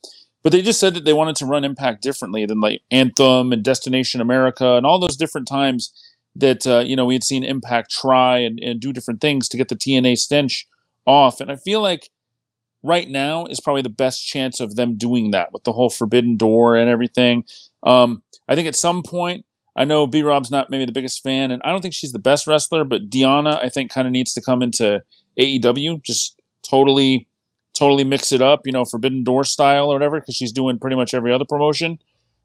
[0.42, 3.64] but they just said that they wanted to run Impact differently than like Anthem and
[3.64, 5.94] Destination America and all those different times
[6.36, 9.58] that uh, you know we had seen Impact try and, and do different things to
[9.58, 10.68] get the TNA stench
[11.06, 11.40] off.
[11.42, 12.10] And I feel like
[12.84, 16.38] right now is probably the best chance of them doing that with the whole Forbidden
[16.38, 17.44] Door and everything.
[17.84, 21.52] Um, I think at some point, I know B Rob's not maybe the biggest fan,
[21.52, 24.34] and I don't think she's the best wrestler, but Diana, I think, kind of needs
[24.34, 25.02] to come into
[25.40, 27.28] AEW, just totally,
[27.74, 30.96] totally mix it up, you know, Forbidden Door style or whatever, because she's doing pretty
[30.96, 32.00] much every other promotion.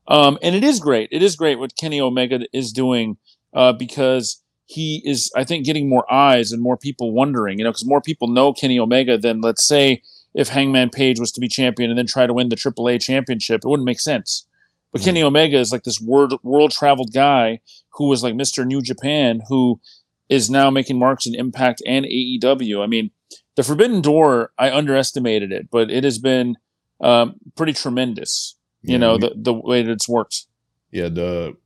[0.06, 1.08] Um, and it is great.
[1.10, 3.16] It is great what Kenny Omega is doing
[3.54, 7.70] uh, because he is, I think, getting more eyes and more people wondering, you know,
[7.70, 10.02] because more people know Kenny Omega than, let's say,
[10.34, 13.62] if Hangman Page was to be champion and then try to win the AAA championship,
[13.64, 14.46] it wouldn't make sense.
[14.92, 17.60] But Kenny Omega is like this world world traveled guy
[17.94, 18.64] who was like Mr.
[18.66, 19.80] New Japan, who
[20.28, 22.82] is now making marks in Impact and AEW.
[22.82, 23.10] I mean,
[23.56, 26.56] the Forbidden Door, I underestimated it, but it has been
[27.00, 28.54] um, pretty tremendous.
[28.82, 30.46] You Yeah, know we- the the way that it's worked.
[30.92, 31.56] Yeah, the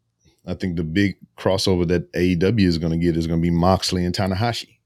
[0.46, 3.50] I think the big crossover that AEW is going to get is going to be
[3.50, 4.78] Moxley and Tanahashi.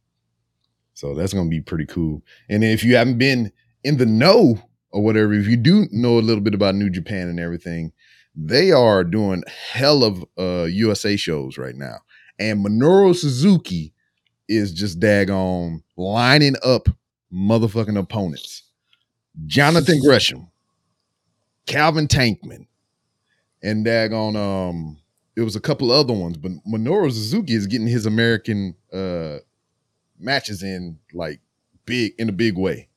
[0.95, 2.23] So that's going to be pretty cool.
[2.49, 3.53] And if you haven't been
[3.85, 4.59] in the know
[4.91, 7.93] or whatever, if you do know a little bit about New Japan and everything,
[8.35, 9.43] they are doing
[9.73, 11.97] hell of uh, USA shows right now.
[12.39, 13.93] And Minoru Suzuki
[14.49, 16.89] is just daggone lining up
[17.33, 18.65] motherfucking opponents.
[19.47, 20.49] Jonathan Gresham,
[21.67, 22.67] Calvin Tankman,
[23.63, 24.99] and daggone um
[25.35, 29.39] it was a couple other ones, but Minoru Suzuki is getting his American uh
[30.19, 31.41] matches in like
[31.87, 32.89] big in a big way.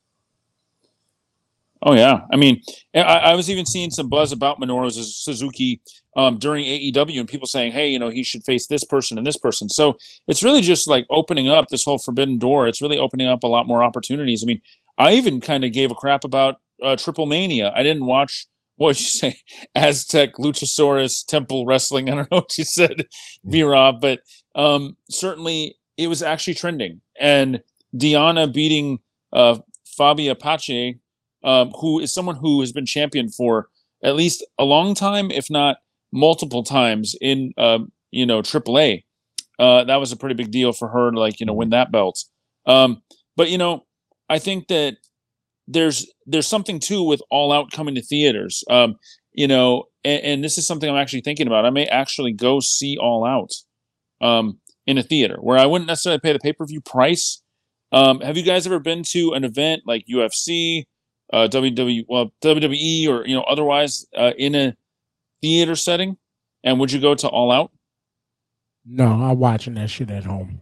[1.86, 2.60] Oh yeah, I mean,
[2.96, 5.80] I, I was even seeing some buzz about Minoru Suzuki
[6.16, 9.26] um, during AEW, and people saying, "Hey, you know, he should face this person and
[9.26, 9.96] this person." So
[10.26, 12.66] it's really just like opening up this whole forbidden door.
[12.66, 14.42] It's really opening up a lot more opportunities.
[14.42, 14.60] I mean,
[14.98, 17.72] I even kind of gave a crap about uh, Triple Mania.
[17.72, 19.38] I didn't watch what did you say,
[19.76, 22.10] Aztec, Luchasaurus, Temple Wrestling.
[22.10, 23.06] I don't know what you said,
[23.48, 24.20] B Rob, but
[24.56, 27.00] um, certainly it was actually trending.
[27.18, 27.62] And
[27.96, 28.98] Diana beating
[29.32, 29.58] uh,
[29.98, 30.98] Fabi Apache
[31.44, 33.68] um, who is someone who has been champion for
[34.02, 35.78] at least a long time, if not
[36.12, 39.04] multiple times in um, you know AAA.
[39.58, 41.92] Uh, that was a pretty big deal for her to like you know win that
[41.92, 42.24] belt.
[42.66, 43.02] Um,
[43.36, 43.84] but you know,
[44.28, 44.96] I think that
[45.68, 48.64] there's there's something too with All Out coming to theaters.
[48.68, 48.96] Um,
[49.32, 51.66] you know, and, and this is something I'm actually thinking about.
[51.66, 53.52] I may actually go see All Out
[54.20, 57.42] um, in a theater where I wouldn't necessarily pay the pay per view price.
[57.92, 60.86] Um, have you guys ever been to an event like UFC?
[61.32, 64.76] Uh, WWE, well, WWE, or you know, otherwise uh, in a
[65.42, 66.16] theater setting?
[66.64, 67.70] And would you go to All Out?
[68.84, 70.60] No, I'm watching that shit at home,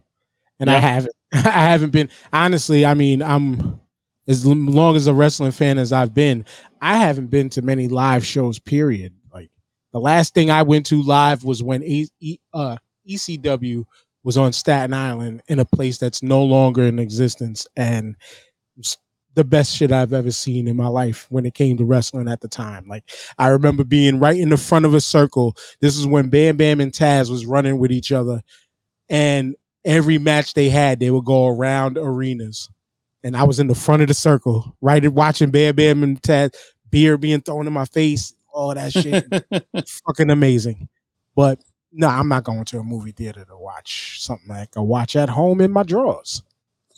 [0.59, 1.13] and I haven't.
[1.33, 2.85] I haven't been honestly.
[2.85, 3.79] I mean, I'm
[4.27, 6.45] as long as a wrestling fan as I've been.
[6.81, 8.59] I haven't been to many live shows.
[8.59, 9.13] Period.
[9.31, 9.49] Like
[9.93, 13.85] the last thing I went to live was when e- E- uh, ECW
[14.23, 18.15] was on Staten Island in a place that's no longer in existence, and
[19.35, 22.41] the best shit I've ever seen in my life when it came to wrestling at
[22.41, 22.85] the time.
[22.87, 23.03] Like
[23.37, 25.55] I remember being right in the front of a circle.
[25.81, 28.41] This is when Bam Bam and Taz was running with each other,
[29.09, 32.69] and every match they had, they would go around arenas,
[33.23, 36.55] and I was in the front of the circle, right watching Bam Bam and Taz,
[36.89, 39.25] beer being thrown in my face, all that shit,
[40.05, 40.87] fucking amazing.
[41.35, 41.59] But
[41.91, 45.29] no, I'm not going to a movie theater to watch something like I watch at
[45.29, 46.41] home in my drawers.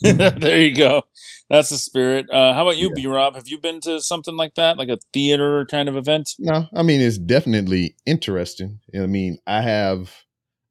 [0.00, 1.02] there you go.
[1.50, 2.30] That's the spirit.
[2.30, 3.34] Uh, how about you, B Rob?
[3.34, 6.34] Have you been to something like that, like a theater kind of event?
[6.38, 8.80] No, I mean it's definitely interesting.
[8.94, 10.12] I mean, I have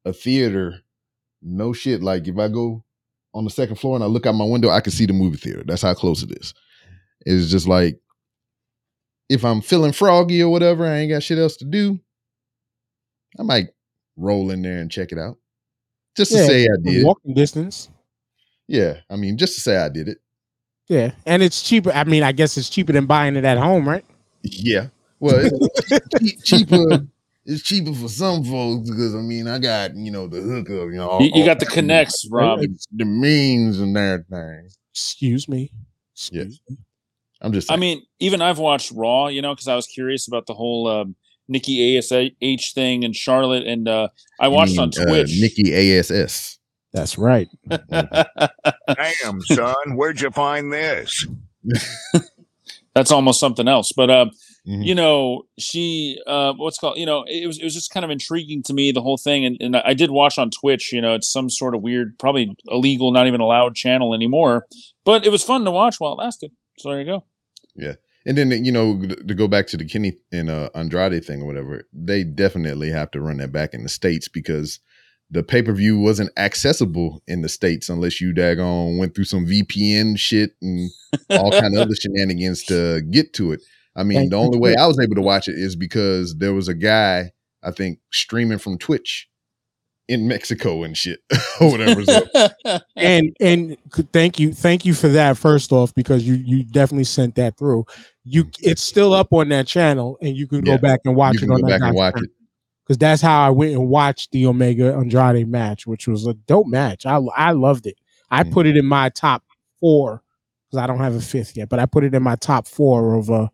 [0.06, 0.80] a theater.
[1.42, 2.02] No shit.
[2.02, 2.84] Like if I go
[3.34, 5.38] on the second floor and I look out my window, I can see the movie
[5.38, 5.64] theater.
[5.66, 6.54] That's how close it is.
[7.26, 8.00] It's just like
[9.30, 12.00] if I'm feeling froggy or whatever, I ain't got shit else to do.
[13.38, 13.68] I might
[14.16, 15.38] roll in there and check it out.
[16.16, 17.06] Just to say I did.
[17.06, 17.90] Walking distance.
[18.68, 20.20] Yeah, I mean, just to say I did it.
[20.88, 21.92] Yeah, and it's cheaper.
[21.92, 24.06] I mean, I guess it's cheaper than buying it at home, right?
[24.44, 24.88] Yeah.
[25.20, 27.06] Well, it's cheaper.
[27.46, 30.98] It's cheaper for some folks because I mean I got you know the hookup, you
[30.98, 31.20] know.
[31.22, 32.60] You, you got the connects, Rob.
[32.92, 34.70] the means and everything.
[34.92, 35.72] Excuse me.
[36.32, 36.42] Yeah.
[36.42, 36.78] Excuse me.
[37.42, 37.72] I'm just.
[37.72, 40.88] I mean, even I've watched Raw, you know, because I was curious about the whole
[40.88, 41.16] um,
[41.48, 45.32] Nikki ASH thing and Charlotte, and uh, I watched mean, on Twitch.
[45.32, 46.57] Uh, Nikki Ass.
[46.98, 47.48] That's right.
[47.70, 51.26] Damn, son, where'd you find this?
[52.96, 54.26] That's almost something else, but uh,
[54.68, 54.86] Mhm.
[54.86, 58.10] you know, she uh, what's called, you know, it was it was just kind of
[58.10, 60.92] intriguing to me the whole thing, and, and I did watch on Twitch.
[60.92, 64.66] You know, it's some sort of weird, probably illegal, not even allowed channel anymore,
[65.06, 66.52] but it was fun to watch while it lasted.
[66.80, 67.24] So there you go.
[67.76, 67.94] Yeah.
[68.26, 71.46] And then you know to go back to the Kenny and uh, Andrade thing or
[71.46, 74.82] whatever, they definitely have to run that back in the states because
[75.30, 79.46] the pay per view wasn't accessible in the states unless you daggone went through some
[79.46, 80.90] VPN shit and
[81.32, 83.62] all kind of other shenanigans to get to it.
[83.96, 86.54] I mean, Thank the only way I was able to watch it is because there
[86.54, 87.32] was a guy
[87.64, 89.28] I think streaming from Twitch
[90.08, 91.20] in Mexico and shit
[91.60, 92.06] or whatever.
[92.06, 92.26] So,
[92.96, 93.76] and and
[94.14, 97.86] thank you thank you for that first off because you you definitely sent that through
[98.24, 100.76] you it's still up on that channel and you can Yeah.
[100.76, 102.30] go back and watch you it go that back and watch it.
[102.88, 106.68] Because that's how i went and watched the omega andrade match which was a dope
[106.68, 107.06] match.
[107.06, 107.98] I i loved it.
[108.32, 108.52] I Mhm.
[108.54, 109.44] put it in my top
[109.80, 110.22] four
[110.70, 113.16] because i don't have a fifth yet but i put it in my top four
[113.16, 113.48] of uh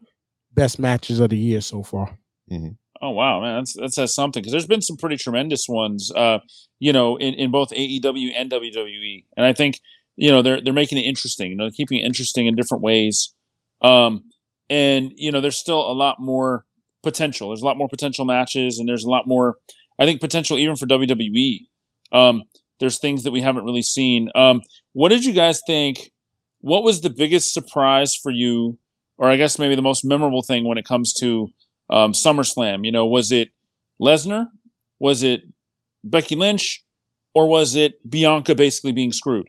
[0.54, 2.17] best matches of the year so far.
[3.02, 6.39] Oh wow, man, that's that says something because there's been some pretty tremendous ones, uh,
[6.80, 9.82] you know, in, in both AEW and WWE, and I think
[10.15, 13.34] you know they're they're making it interesting, you know, keeping it interesting in different ways,
[13.82, 14.24] um,
[14.69, 16.65] and you know, there's still a lot more
[17.04, 17.50] potential.
[17.50, 19.58] There's a lot more potential matches, and there's a lot more,
[20.00, 21.68] I think, potential even for WWE.
[22.12, 22.44] Um,
[22.80, 24.30] there's things that we haven't really seen.
[24.36, 24.62] Um,
[24.94, 26.12] what did you guys think?
[26.62, 28.78] What was the biggest surprise for you,
[29.18, 31.50] or I guess maybe the most memorable thing when it comes to
[31.89, 32.86] um, SummerSlam?
[32.86, 33.50] You know, was it
[34.02, 34.48] Lesnar?
[35.00, 35.44] Was it
[36.04, 36.84] Becky Lynch?
[37.36, 39.48] Or was it Bianca basically being screwed?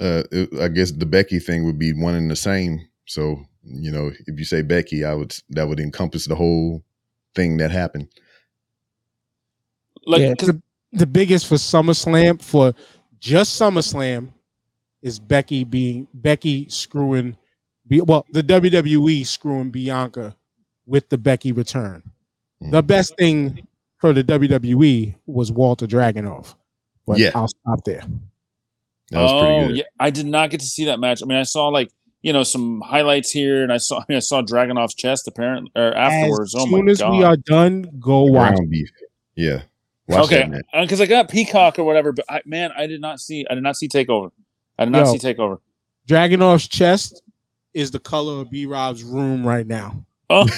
[0.00, 2.80] uh, it- I guess the Becky thing would be one and the same.
[3.06, 6.82] So you know, if you say Becky, I would that would encompass the whole
[7.34, 8.08] thing that happened.
[10.06, 12.74] Like, yeah, 'cause- the, the biggest for SummerSlam for
[13.18, 14.28] just SummerSlam
[15.02, 17.36] is Becky being Becky screwing,
[17.86, 20.34] Be- well, the WWE screwing Bianca
[20.86, 22.02] with the Becky return.
[22.60, 22.86] The Mhm.
[22.86, 23.66] best thing
[23.98, 26.54] for the WWE was Walter Dragunov.
[27.06, 27.32] But Yeah.
[27.34, 28.02] I'll stop there.
[29.10, 29.76] That was oh, pretty good.
[29.78, 31.22] yeah, I did not get to see that match.
[31.22, 31.90] I mean, I saw like
[32.24, 35.70] you know some highlights here, and I saw I, mean, I saw Dragunov's chest apparently
[35.76, 36.54] or afterwards.
[36.54, 37.12] As oh soon my as god!
[37.12, 38.54] we are done, go watch.
[38.54, 38.90] Ground beef.
[39.36, 39.62] Yeah.
[40.08, 40.64] Watch okay, that match.
[40.72, 43.46] Uh, because I got Peacock or whatever, but I, man, I did not see.
[43.48, 44.32] I did not see Takeover.
[44.78, 45.12] I did not Yo.
[45.12, 45.58] see Takeover.
[46.08, 47.22] Dragunov's chest
[47.74, 50.04] is the color of B Rob's room right now.
[50.30, 50.48] Oh,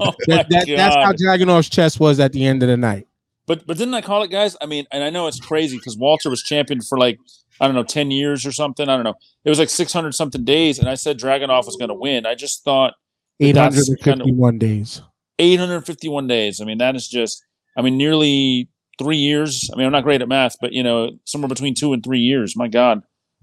[0.00, 1.16] oh my That, that, that's how God.
[1.16, 3.08] Dragunov's chest was at the end of the night.
[3.46, 4.56] But but didn't I call it, guys?
[4.60, 7.18] I mean, and I know it's crazy because Walter was champion for like
[7.60, 8.88] I don't know ten years or something.
[8.88, 9.14] I don't know.
[9.44, 12.26] It was like six hundred something days, and I said Dragunov was going to win.
[12.26, 12.94] I just thought
[13.40, 15.00] Eight That's hundred and fifty-one days.
[15.38, 16.60] eight hundred fifty one days.
[16.60, 17.42] I mean, that is just.
[17.76, 19.70] I mean, nearly three years.
[19.72, 22.18] I mean, I'm not great at math, but you know, somewhere between two and three
[22.18, 22.56] years.
[22.56, 23.02] My God.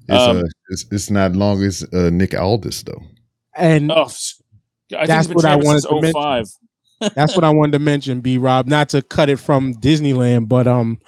[0.10, 3.02] It's, Um, uh, it's, it's not long as uh, Nick Aldis though.
[3.56, 4.42] And Oh, s-
[4.92, 6.14] I think That's what I wanted since to mention.
[6.14, 6.46] 05.
[7.16, 8.68] that's what I wanted to mention, B Rob.
[8.68, 11.00] Not to cut it from Disneyland, but um,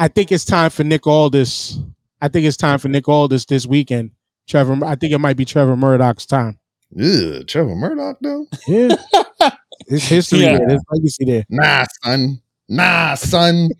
[0.00, 1.78] I think it's time for Nick Aldis.
[2.22, 4.12] I think it's time for Nick Aldis this weekend.
[4.48, 6.58] Trevor, I think it might be Trevor Murdoch's time.
[6.90, 8.46] Yeah, Trevor Murdoch though.
[8.66, 8.96] Yeah,
[9.86, 10.56] it's history Yeah.
[10.58, 10.68] there.
[10.68, 11.44] There's legacy there.
[11.50, 12.40] Nah, son.
[12.68, 13.68] Nah, son.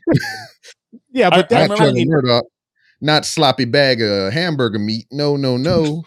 [1.12, 2.44] Yeah, but I Not that's remember Trevor I mean, Murdoch.
[3.00, 5.06] Not sloppy bag of hamburger meat.
[5.10, 6.04] No, no, no.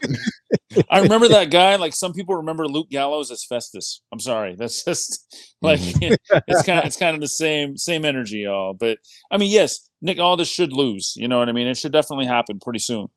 [0.89, 1.75] I remember that guy.
[1.77, 4.01] Like some people remember Luke Gallows as Festus.
[4.11, 8.39] I'm sorry, that's just like it's kind of it's kind of the same same energy,
[8.39, 8.73] y'all.
[8.73, 8.99] But
[9.31, 11.13] I mean, yes, Nick Aldis should lose.
[11.17, 11.67] You know what I mean?
[11.67, 13.07] It should definitely happen pretty soon.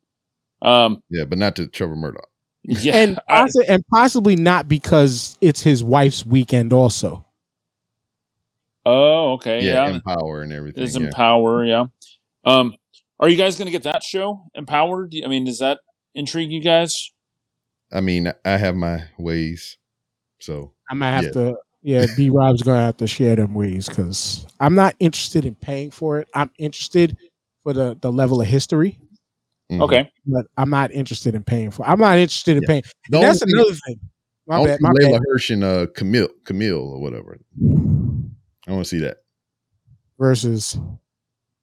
[0.62, 2.28] Um, yeah, but not to Trevor Murdoch.
[2.62, 7.24] yeah, and I- and possibly not because it's his wife's weekend also.
[8.84, 10.82] oh, okay, Yeah, yeah, empower and everything.
[10.82, 11.06] is yeah.
[11.06, 11.84] Empower, yeah.
[12.44, 12.74] Um,
[13.20, 15.14] are you guys going to get that show Empowered?
[15.24, 15.80] I mean, does that
[16.14, 16.94] intrigue you guys?
[17.92, 19.78] I mean, I have my ways.
[20.40, 21.30] So I might have Yeah.
[21.32, 21.56] to.
[21.82, 25.90] Yeah, B Rob's gonna have to share them ways because I'm not interested in paying
[25.92, 26.28] for it.
[26.34, 27.16] I'm interested
[27.62, 28.98] for the the level of history,
[29.70, 29.80] mhm.
[29.82, 31.86] Okay, but I'm not interested in paying for.
[31.86, 32.66] I'm not interested in Yeah.
[32.68, 32.82] paying.
[33.10, 34.00] The And that's only thing- another thing.
[34.02, 34.08] I
[34.48, 34.76] My want bad.
[34.78, 35.22] to My see Leyla bad.
[35.30, 37.38] Hirsch and uh, Kamille, Kamille or whatever.
[38.66, 39.18] I want to see that.
[40.18, 40.76] Versus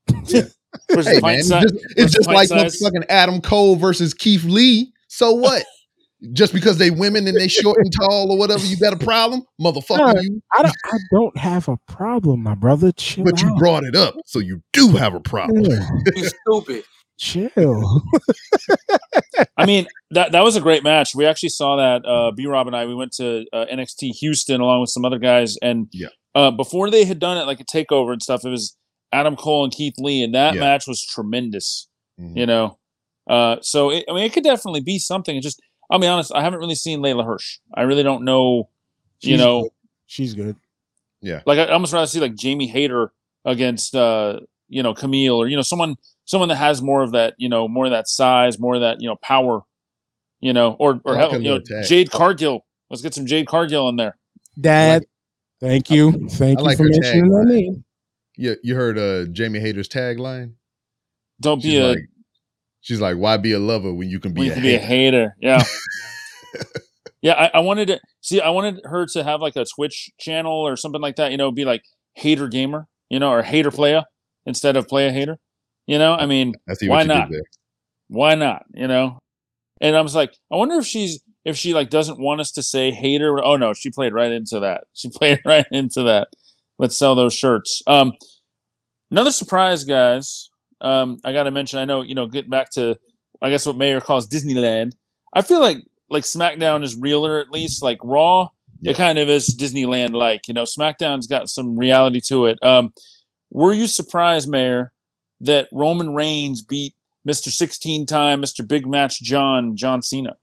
[0.08, 0.56] versus
[0.90, 2.78] Hey pint man, it's just, it's just like size.
[2.80, 4.92] fucking Adam Cole versus Keith Lee.
[5.08, 5.64] So what?
[6.32, 9.44] just because they women and they short and tall or whatever, you got a problem,
[9.60, 10.14] motherfucker.
[10.16, 10.76] No, you, I don't.
[10.86, 12.92] I don't have a problem, my brother.
[12.94, 15.66] Chill but you brought it up, so you do have a problem.
[15.66, 16.84] Yeah, You stupid.
[17.18, 18.02] chill.
[19.58, 21.14] I mean, that that was a great match.
[21.16, 22.06] We actually saw that.
[22.06, 25.20] Uh, B Rob and I we went to uh, NXT Houston along with some other
[25.20, 26.08] guys, and Yeah.
[26.36, 28.76] uh, before they had done it like a takeover and stuff, it was
[29.14, 30.60] Adam Cole and Keith Lee, and that Yeah.
[30.60, 31.88] match was tremendous.
[32.20, 32.38] Mhm.
[32.38, 32.78] You know,
[33.30, 35.36] uh, so it, I mean, it could definitely be something.
[35.36, 37.60] It just, I'll be honest, I haven't really seen Leyla Hirsch.
[37.74, 38.70] I really don't know.
[39.22, 39.72] you know, good.
[40.08, 40.58] she's good.
[41.22, 43.14] Yeah, like I almost rather see like Jamie Hayter
[43.46, 45.96] against uh, you know Kamille or you know someone
[46.26, 49.00] someone that has more of that you know more of that size, more of that
[49.00, 49.62] you know power,
[50.42, 51.86] you know, or or hell, you know little tag.
[51.88, 52.66] Jade Cargill.
[52.90, 54.18] Let's get some Jade Cargill in there.
[54.60, 55.06] Dad,
[55.62, 57.48] thank you, thank I you like for mentioning that tagline.
[57.48, 57.84] name.
[58.36, 60.54] You, you heard uh, Jamie Hayter's tagline?
[61.40, 62.10] Don't be a like,
[62.82, 64.88] she's like, why be a lover when you can be, a, can be a hater?
[64.88, 65.36] hater.
[65.40, 65.64] Yeah.
[67.22, 68.42] yeah, I, I wanted to see.
[68.42, 71.32] I wanted her to have like a Twitch channel or something like that.
[71.32, 71.84] You know, be like
[72.16, 74.04] hater gamer, you know, or hater player
[74.46, 75.38] instead of play a hater.
[75.88, 77.30] You know, I mean, I Why not?
[78.08, 78.66] why not?
[78.74, 79.20] You know,
[79.82, 82.64] and I was like, I wonder if she's if she like doesn't want us to
[82.64, 83.44] say hater.
[83.44, 84.86] Oh no, she played right into that.
[84.94, 86.30] She played right into that.
[86.80, 87.82] Let's sell those shirts.
[87.88, 88.14] Um,
[89.12, 90.50] another surprise, guys.
[90.82, 91.80] Um, I got to mention.
[91.80, 92.28] I know you know.
[92.28, 92.98] Getting back to,
[93.42, 94.94] I guess what Mayor calls Disneyland.
[95.34, 95.78] I feel like
[96.10, 97.82] like SmackDown is realer at least.
[97.84, 98.50] Like Raw,
[98.82, 98.92] Yeah.
[98.92, 100.48] it kind of is Disneyland like.
[100.48, 102.60] You know, SmackDown's got some reality to it.
[102.64, 102.94] Um,
[103.52, 104.92] were you surprised, Mayor,
[105.42, 106.94] that Roman Reigns beat
[107.28, 107.50] Mr.
[107.50, 108.68] 16 time, Mr.
[108.68, 110.36] Big Match John, John Cena?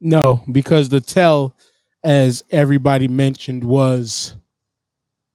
[0.00, 1.56] No, because the tell,
[2.04, 4.36] as everybody mentioned, was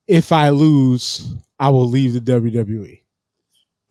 [0.08, 3.02] if I lose, I will leave the WWE.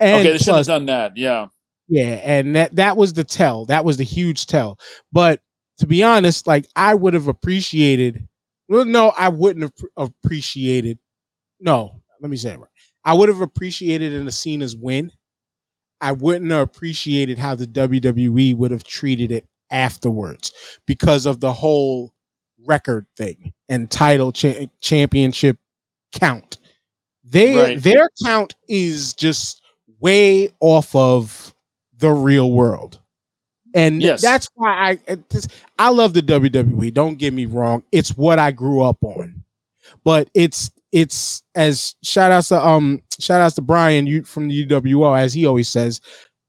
[0.01, 1.17] And okay, they should have done that.
[1.17, 1.47] Yeah.
[1.89, 3.67] yeah, and that that was the tell.
[3.67, 4.79] That was the huge tell.
[5.13, 5.41] But
[5.79, 8.27] to be honest, like I would have appreciated.
[8.69, 10.99] Well, no, I wouldn't have appreciated.
[11.61, 12.69] No, let me say it right.
[13.05, 15.13] I would have appreciated in a Cena's win.
[16.01, 20.53] I wouldn't have appreciated how the WWE would have treated it afterwards
[20.87, 22.13] because of the whole
[22.65, 25.59] record thing and title cha- championship
[26.13, 26.59] count.
[27.25, 27.83] They Right.
[27.83, 29.63] their count is just
[30.01, 31.55] way off of
[31.99, 32.99] the real world.
[33.75, 34.21] And Yes.
[34.21, 35.17] that's why I
[35.79, 36.91] I love the WWE.
[36.93, 37.83] Don't get me wrong.
[37.93, 39.43] It's what I grew up on.
[40.05, 44.67] But it's it's as shout outs to um shout outs to Brian you from the
[44.67, 46.01] UWO as he always says,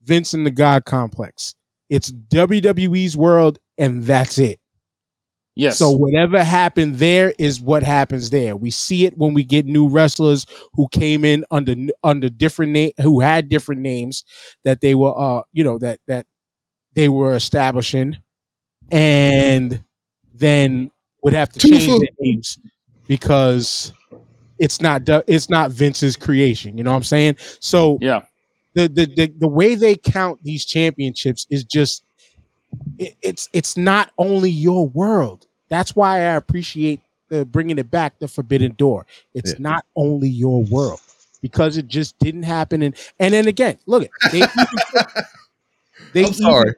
[0.04, 1.56] Vince and the God complex.
[1.90, 4.60] It's WWE's world and that's it.
[5.56, 5.78] Yes.
[5.78, 8.56] So whatever happened there is what happens there.
[8.56, 12.92] We see it when we get new wrestlers who came in under under different name
[13.02, 14.24] who had different names
[14.64, 16.26] that they were uh you know that that
[16.96, 18.18] they were establishing
[18.92, 19.84] and
[20.34, 20.92] then
[21.22, 22.02] would have to change Twofold.
[22.02, 22.58] their names
[23.08, 23.94] because
[24.60, 27.38] it's not du- it's not Vince's creation, you know what I'm saying?
[27.60, 28.22] So yeah.
[28.74, 32.04] the the the, the way they count these championships is just
[32.98, 35.48] it, it's it's not only your world.
[35.70, 39.06] That's why I appreciate the bringing it back the forbidden door.
[39.34, 39.58] It's Yeah.
[39.60, 41.00] not only your world
[41.42, 42.82] because it just didn't happen.
[42.84, 44.12] And and then again, look it.
[44.32, 44.50] They even,
[46.14, 46.74] they I'm even- sorry.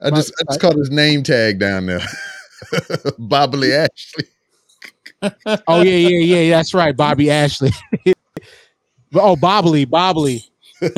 [0.00, 1.98] I My- just I just caught his name tag down there.
[3.18, 4.24] Bobbly Ashley.
[5.68, 6.56] oh yeah, yeah, yeah.
[6.56, 7.72] That's right, Bobby Ashley.
[9.14, 10.44] oh, Bobbly, Bobbly.
[10.80, 10.88] My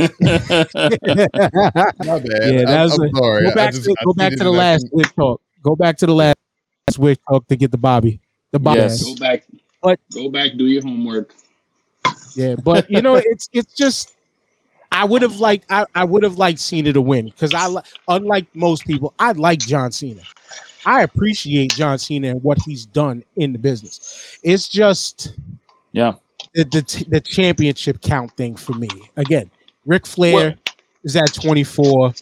[2.18, 2.54] bad.
[2.54, 3.44] Yeah, I, that's I'm a- sorry.
[3.46, 5.40] Go back just- to go back to the last that- Twitch talk.
[5.62, 6.36] Go back to the last
[6.92, 8.20] Twitch talk to get the Bobby.
[8.52, 8.80] The Bobby.
[8.80, 9.02] Yes.
[9.04, 9.44] Go back.
[9.82, 10.52] But- go back.
[10.56, 11.34] Do your homework.
[12.36, 14.14] Yeah, but you know, it's it's just
[14.92, 17.68] I would have liked I, I would have liked Cena to win because I
[18.08, 20.22] unlike most people, I like John Cena.
[20.86, 24.38] I appreciate John Cena and what he's done in the business.
[24.42, 25.34] It's just
[25.92, 26.14] Yeah.
[26.54, 28.88] the the, t- the championship count thing for me.
[29.16, 29.50] Again,
[29.90, 30.54] Ric Flair Well-
[31.04, 32.14] is at 24.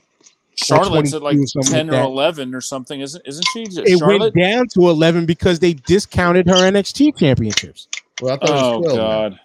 [0.57, 2.05] Charlotte's at like 22, ten like or that.
[2.07, 3.63] eleven or something, isn't isn't she?
[3.63, 4.21] It Charlotte.
[4.21, 7.87] went down to 11 because they discounted her NXT championships.
[8.21, 8.97] Well, I thought Oh it was 12.
[8.99, 9.29] now.
[9.29, 9.41] God.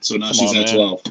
[0.00, 0.74] So now Come she's on, at man.
[0.74, 1.02] 12.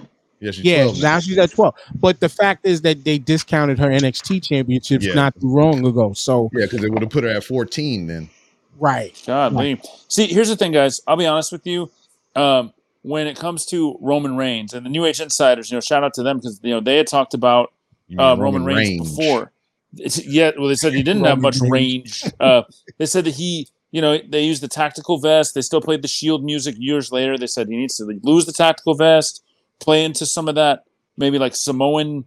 [0.41, 1.73] Yeah, she's Yeah, 12 now she's at 12.
[2.01, 5.13] But the fact is that they discounted her NXT championships Yeah.
[5.13, 6.11] not too long ago.
[6.13, 8.29] So, Yeah, because they would have put her at 14 then.
[8.77, 9.13] right.
[9.25, 9.81] God, Right.
[9.81, 9.89] Lee.
[10.09, 10.99] See, here's the thing, guys.
[11.07, 11.89] I'll be honest with you.
[12.35, 12.73] Um,
[13.05, 16.15] when it comes to Roman Reigns and the New Age Insiders, you know, shout out
[16.15, 17.71] to them because you know they had talked about
[18.17, 19.51] uh, Roman, Reigns, before.
[19.95, 22.23] It's, yeah, well, they said he didn't have much Reigns.
[22.23, 22.33] range.
[22.39, 22.63] Uh,
[22.97, 25.53] they said that he, you know, they used the tactical vest.
[25.53, 27.37] They still played the Shield music years later.
[27.37, 29.43] They said he needs to lose the tactical vest,
[29.79, 30.85] play into some of that,
[31.15, 32.25] maybe like Samoan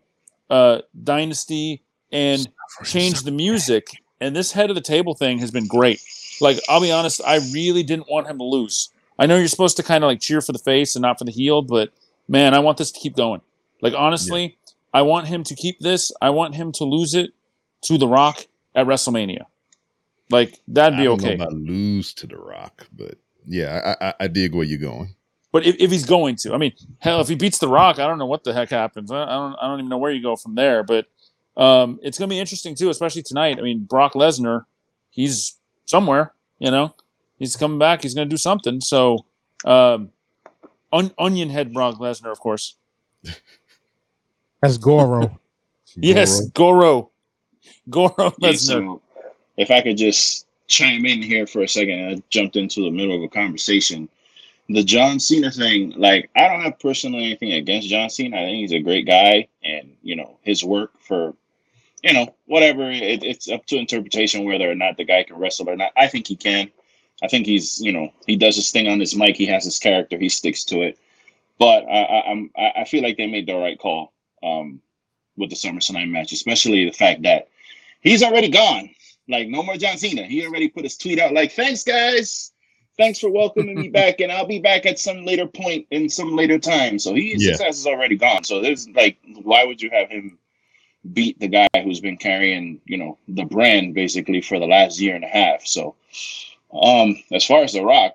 [0.48, 2.48] uh, dynasty, and
[2.84, 3.88] change the music.
[4.20, 6.00] And this head of the table thing has been great.
[6.40, 8.90] Like, I'll be honest, I really didn't want him to lose.
[9.18, 11.24] I know you're supposed to kind of like cheer for the face and not for
[11.24, 11.90] the heel, but
[12.28, 13.40] man, I want this to keep going.
[13.82, 14.58] Like, honestly,
[14.92, 16.12] I want him to keep this.
[16.20, 17.32] I want him to lose it
[17.82, 19.44] to The Rock at WrestleMania.
[20.30, 21.36] Like, that'd I be okay.
[21.50, 23.16] lose to the Rock, but
[23.46, 25.14] yeah, I, I, I dig where you're going.
[25.50, 28.06] But if, if he's going to, I mean, hell, if he beats The Rock, I
[28.06, 29.10] don't know what the heck happens.
[29.10, 30.82] I I don't, I don't even know where you go from there.
[30.82, 31.06] But
[31.56, 33.58] um, it's going to be interesting too, especially tonight.
[33.58, 34.66] I mean, Brock Lesnar,
[35.10, 35.56] he's
[35.86, 36.34] somewhere.
[36.58, 36.94] You know,
[37.38, 38.02] he's coming back.
[38.02, 38.80] He's going to do something.
[38.80, 39.24] So,
[39.64, 40.10] um,
[40.92, 42.76] on, Onion Head Brock Lesnar, of course.
[44.62, 45.38] That's Goro.
[45.96, 47.10] Yes, Goro,
[47.90, 48.56] Goro Yeah, Lesnar.
[48.58, 49.02] so
[49.56, 53.16] if I could just chime in here for a second, I jumped into the middle
[53.16, 54.08] of a conversation.
[54.68, 58.36] The John Cena thing, like I don't have personally anything against John Cena.
[58.36, 61.34] I think he's a great guy, and you know his work for,
[62.02, 62.90] you know, whatever.
[62.90, 65.92] It, it's up to interpretation whether or not the guy can wrestle or not.
[65.96, 66.70] I think he can.
[67.22, 69.36] I think he's, you know, he does his thing on his mic.
[69.36, 70.18] He has his character.
[70.18, 70.98] He sticks to it.
[71.58, 74.12] But I, I, I'm, I feel like they made the right call
[74.42, 74.80] um,
[75.36, 77.48] with the SummerSlam match, especially the fact that
[78.00, 78.90] he's already gone.
[79.28, 80.22] Like no more John Cena.
[80.22, 82.52] He already put his tweet out like, "Thanks guys,
[82.96, 86.34] thanks for welcoming me back, and I'll be back at some later point in some
[86.34, 88.44] later time." So he his ass is already gone.
[88.44, 90.38] So there's like, why would you have him
[91.12, 95.14] beat the guy who's been carrying, you know, the brand basically for the last year
[95.14, 95.66] and a half?
[95.66, 95.96] So,
[96.72, 98.14] um, as far as The Rock,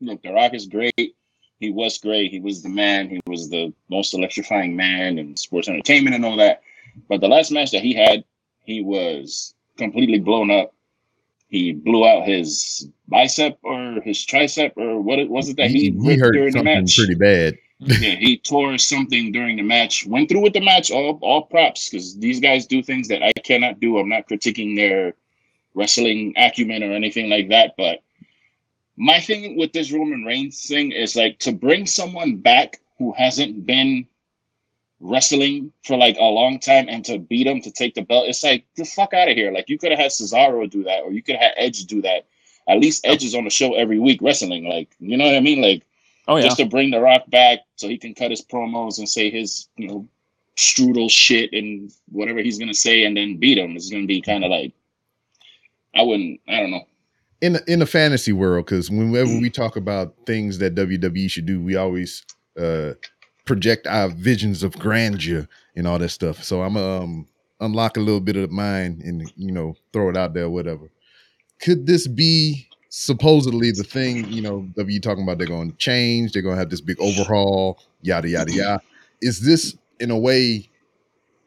[0.00, 1.16] look, The Rock is great.
[1.60, 2.30] He was great.
[2.30, 3.08] He was the man.
[3.08, 6.62] He was the most electrifying man in sports entertainment and all that.
[7.08, 8.24] But the last match that he had,
[8.64, 10.74] he was completely blown up.
[11.48, 15.90] He blew out his bicep or his tricep or what it was it that he,
[15.90, 16.96] he, he hurt during the something match.
[16.96, 17.56] pretty bad.
[17.78, 20.06] yeah, he tore something during the match.
[20.06, 20.90] Went through with the match.
[20.90, 23.98] All all props because these guys do things that I cannot do.
[23.98, 25.14] I'm not critiquing their
[25.74, 27.74] wrestling acumen or anything like that.
[27.76, 28.02] But
[28.96, 33.66] my thing with this Roman Reigns thing is like to bring someone back who hasn't
[33.66, 34.06] been
[35.00, 38.28] wrestling for like a long time and to beat him to take the belt.
[38.28, 39.52] It's like the fuck out of here.
[39.52, 42.02] Like you could have had Cesaro do that, or you could have had Edge do
[42.02, 42.26] that.
[42.68, 44.68] At least Edge is on the show every week wrestling.
[44.68, 45.60] Like you know what I mean?
[45.60, 45.84] Like
[46.26, 49.08] Oh yeah, just to bring The Rock back so he can cut his promos and
[49.08, 50.08] say his, you know,
[50.56, 53.76] strudel shit and whatever he's gonna say, and then beat him.
[53.76, 54.72] It's gonna be kind of like,
[55.96, 56.86] I wouldn't, I don't know.
[57.40, 61.46] in the, in the fantasy world because whenever we talk about things that WWE should
[61.46, 62.24] do, we always
[62.58, 62.92] uh,
[63.44, 66.42] project our visions of grandeur and all that stuff.
[66.42, 67.28] So I'm um
[67.60, 70.90] unlock a little bit of mine and you know throw it out there, whatever.
[71.60, 74.30] Could this be supposedly the thing?
[74.32, 77.00] You know, W talking about they're going to change, they're going to have this big
[77.00, 78.80] overhaul, yada yada yada.
[79.22, 80.68] Is this in a way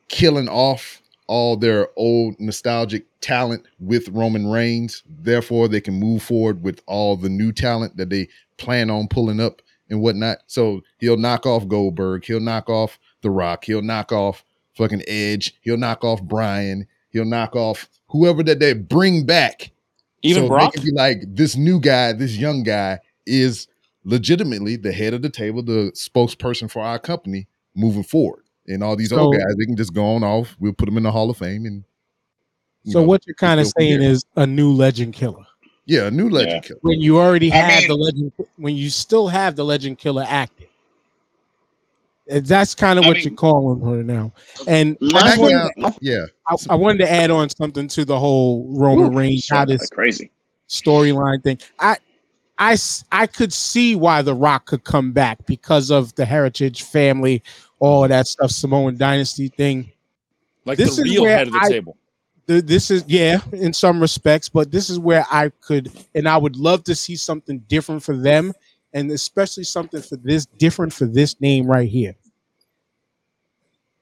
[0.09, 5.03] killing off all their old nostalgic talent with Roman Reigns.
[5.07, 9.39] Therefore, they can move forward with all the new talent that they plan on pulling
[9.39, 10.39] up and whatnot.
[10.47, 14.43] So he'll knock off Goldberg, he'll knock off The Rock, he'll knock off
[14.75, 19.71] fucking Edge, he'll knock off Brian, he'll knock off whoever that they bring back.
[20.23, 20.73] even so Brock.
[20.75, 23.67] Be like, this new guy, this young guy is
[24.03, 28.43] legitimately the head of the table, the spokesperson for our company moving forward.
[28.67, 30.55] And all these old guys, they can just go on off.
[30.59, 31.65] We'll put them in the Hall of Fame.
[31.65, 31.83] And
[32.85, 35.45] So know, what you're kind of saying is a new legend killer.
[35.85, 36.59] yeah, a new legend Yeah.
[36.67, 36.79] killer.
[36.83, 40.25] When you already I have mean- the legend, when you still have the legend killer
[40.27, 40.67] active.
[42.29, 44.33] That's kind of I what mean- you're calling her now.
[44.67, 48.19] And My I, wanted, now- yeah, I, I wanted to add on something to the
[48.19, 50.29] whole Roman Reigns, how this crazy.
[50.67, 51.57] storyline thing.
[51.79, 51.95] I
[52.59, 52.75] I
[53.13, 57.43] I could see why The Rock could come back because of the heritage family,
[57.79, 59.91] all of that stuff, Samoan dynasty thing.
[60.65, 61.97] Like This the is real head of the I- table.
[62.47, 66.37] Th- This is yeah, in some respects, but this is where I could and I
[66.37, 68.53] would love to see something different for them,
[68.93, 72.15] and especially something for this different for this name right here.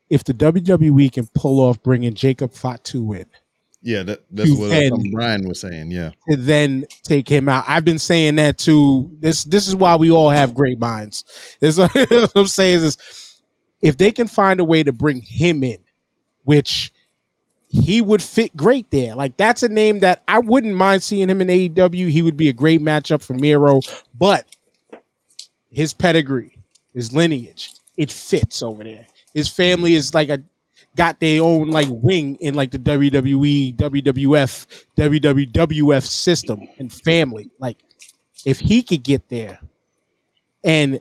[0.10, 3.26] If the WWE can pull off bringing Jacob Fatu in,
[3.82, 5.90] Yeah, that, that's what can- um, Brian was saying.
[5.90, 7.66] Yeah, to then take him out.
[7.68, 9.10] I've been saying that too.
[9.20, 11.26] This this is why we all have great minds.
[11.60, 12.98] This what I'm saying is
[13.86, 15.78] if they can find a way to bring him in,
[16.44, 16.92] which
[17.68, 19.14] he would fit great there.
[19.14, 22.10] Like that's a name that I wouldn't mind seeing him in AEW.
[22.10, 23.82] He would be a great matchup for Miro,
[24.18, 24.48] but
[25.70, 26.58] his pedigree,
[26.96, 29.06] his lineage, it fits over there.
[29.36, 30.42] His family is like a
[30.96, 37.52] got their own like wing in like the WWE, WWF, WWF system and family.
[37.60, 37.78] Like
[38.46, 39.60] if he could get there
[40.64, 41.00] and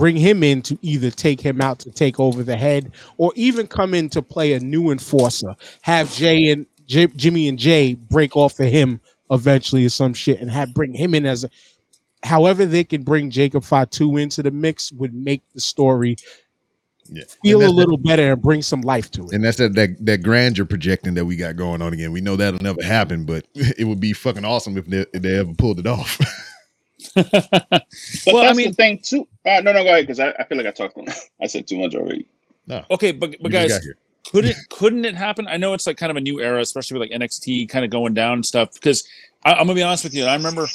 [0.00, 3.66] bring him in to either take him out to take over the head or even
[3.66, 8.34] come in to play a new enforcer, have Jay and J- Jimmy and Jay break
[8.34, 8.98] off of him
[9.30, 11.50] eventually or some shit and have bring him in as a
[12.22, 16.16] however they can bring Jacob Fatu into the mix would make the story
[17.10, 17.24] yeah.
[17.44, 19.32] feel a little better and bring some life to it.
[19.34, 22.10] and that's that, that that grandeur projecting that we got going on again.
[22.10, 25.38] We know that'll never happen, but it would be fucking awesome if they, if they
[25.38, 26.18] ever pulled it off.
[27.70, 27.84] But
[28.26, 29.26] Well, I that's mean- the thing too.
[29.44, 30.98] Uh, no, no, go ahead because I, I feel like I talked.
[31.40, 32.26] I said too much already.
[32.90, 33.88] Okay, but but We guys,
[34.30, 35.48] couldn't couldn't it happen?
[35.48, 37.90] I know it's like kind of a new era, especially with like NXT kind of
[37.90, 38.74] going down and stuff.
[38.74, 39.06] Because
[39.44, 40.66] I, I'm gonna be honest with you, I remember,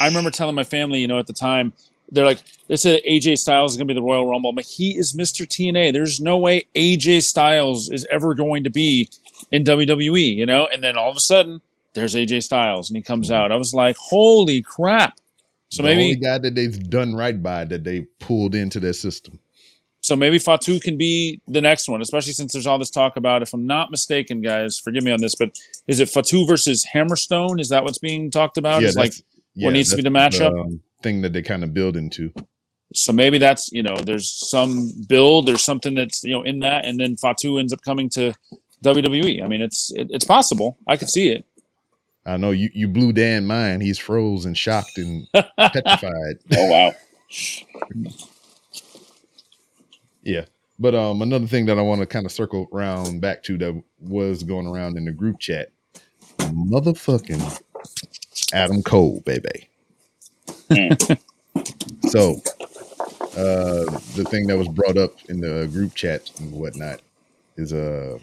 [0.00, 1.72] I remember telling my family, you know, at the time,
[2.12, 4.50] they're like, they said AJ Styles is gonna be the Royal Rumble.
[4.50, 5.46] I'm like, he is Mr.
[5.46, 5.92] TNA.
[5.92, 9.08] There's no way AJ Styles is ever going to be
[9.52, 10.66] in WWE, you know.
[10.72, 11.62] And then all of a sudden,
[11.94, 13.50] there's AJ Styles, and he comes out.
[13.52, 15.19] I was like, holy crap!
[15.70, 18.92] So the only maybe, guy that they've done right by that they pulled into their
[18.92, 19.38] system.
[20.00, 23.42] so maybe Fatu can be the next one, especially since there's all this talk about.
[23.42, 25.56] If I'm not mistaken, guys, forgive me on this, but
[25.86, 27.60] is it Fatu versus Hammerstone?
[27.60, 28.82] Is that what's being talked about?
[28.82, 29.22] Is like that's-
[29.56, 30.58] what needs to be the matchup?
[30.58, 32.32] um, thing that they kind of build into.
[32.94, 36.84] so maybe that's you know there's some build, there's something that's you know in that,
[36.84, 38.34] and then Fatu ends up coming to
[38.82, 39.42] WWE.
[39.42, 40.78] I mean, it's it, it's possible.
[40.88, 41.44] I could see it.
[42.26, 43.82] I know you you blew Dan mind.
[43.82, 46.38] He's frozen, shocked, and petrified.
[46.56, 46.92] Oh wow.
[50.22, 50.44] Yeah.
[50.78, 53.82] But um another thing that I want to kind of circle around back to that
[54.00, 55.70] was going around in the group chat.
[56.38, 57.60] Motherfucking
[58.52, 59.68] Adam Cole, baby.
[62.08, 62.40] so
[63.36, 67.00] uh the thing that was brought up in the group chat and whatnot
[67.56, 68.18] is uh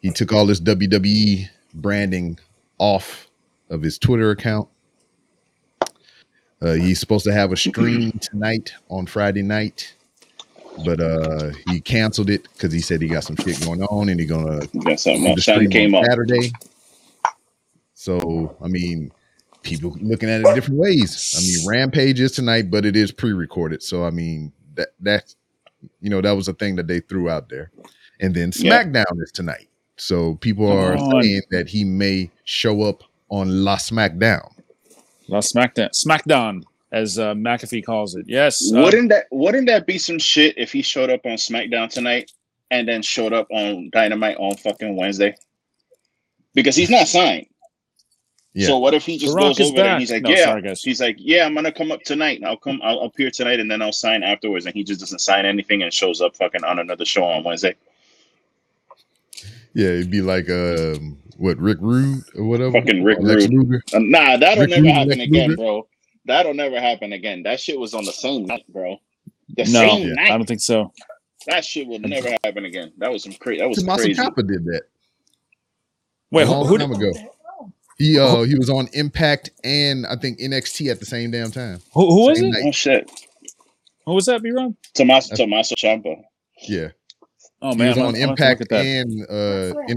[0.00, 2.38] he took all this WWE branding
[2.78, 3.28] off
[3.70, 4.68] of his Twitter account.
[6.62, 9.94] Uh, he's supposed to have a stream tonight on Friday night
[10.84, 14.18] but uh he canceled it because he said he got some shit going on and
[14.18, 16.10] he gonna got something the Something stream came on up.
[16.10, 16.52] Saturday.
[17.94, 19.12] So I mean,
[19.62, 21.34] people looking at it different ways.
[21.36, 23.82] I mean, Rampage is tonight, but it is pre-recorded.
[23.82, 25.36] So I mean, that that's
[26.00, 27.70] you know that was a thing that they threw out there,
[28.20, 28.50] and then.
[28.50, 29.68] SmackDown is tonight.
[29.96, 31.22] So people are on.
[31.22, 34.50] saying that he may show up on La SmackDown.
[35.28, 38.26] La SmackDown, SmackDown, as uh, McAfee calls it.
[38.28, 38.72] Yes.
[38.72, 42.32] uh, Wouldn't that wouldn't that be some shit if he showed up on SmackDown tonight
[42.70, 45.34] and then showed up on Dynamite on fucking Wednesday?
[46.54, 47.46] Because he's not signed.
[48.52, 48.68] Yeah.
[48.68, 50.44] So what if he just The goes is over there and he's like, No, yeah,
[50.44, 52.40] sorry, he's like, yeah, I'm gonna come up tonight.
[52.44, 54.66] I'll come, I'll appear tonight, and then I'll sign afterwards.
[54.66, 57.74] And he just doesn't sign anything and shows up fucking on another show on Wednesday.
[59.74, 62.72] Yeah, it'd be like um what Rick Rude or whatever.
[62.80, 63.82] Fucking Rick Or Lex Rude.
[63.92, 65.56] Uh, Nah, that'll Rick never Rude, happen Lex again, Luger.
[65.56, 65.88] bro.
[66.26, 67.42] That'll never happen again.
[67.42, 68.96] That shit was on the same night, bro.
[69.56, 70.30] The No, same Yeah, night.
[70.30, 70.92] I don't think so.
[71.46, 72.92] That shit will never happen again.
[72.98, 73.60] That was some crazy.
[73.60, 74.20] That was Tommaso crazy.
[74.20, 74.82] Ciampa did that.
[76.30, 77.12] Wait, a who, long who time did, ago.
[77.98, 81.80] He uh he was on Impact and I think NXT at the same damn time.
[81.92, 82.48] who, who was it?
[82.48, 82.62] night.
[82.64, 83.10] Oh shit,
[84.06, 84.76] Who was that, Be wrong.
[84.94, 86.16] Tommaso Tommaso Ciampa.
[86.66, 86.88] Yeah.
[87.66, 88.86] Oh he man, was on gonna- I'm gonna have to Impact look at that.
[88.86, 89.22] and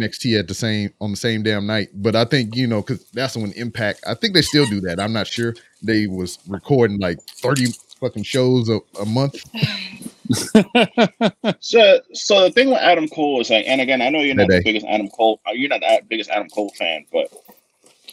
[0.01, 1.89] uh NXT at the same on the same damn night.
[1.93, 4.03] But I think you know because that's when Impact.
[4.07, 4.99] I think they still do that.
[4.99, 5.53] I'm not sure.
[5.83, 7.67] They was recording like 30
[7.99, 9.35] fucking shows a, a month.
[11.59, 14.51] So, so the thing with Adam Cole is like, and again, I know you're not
[14.51, 17.31] Hey, the biggest Adam Cole, uh, you're not the biggest Adam Cole fan, but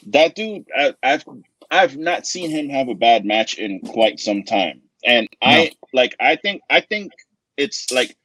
[0.08, 1.24] that dude, I, I've
[1.70, 6.14] I've not seen him have a bad match in quite some time, and I like,
[6.20, 7.12] I think, I think
[7.56, 8.16] it's like,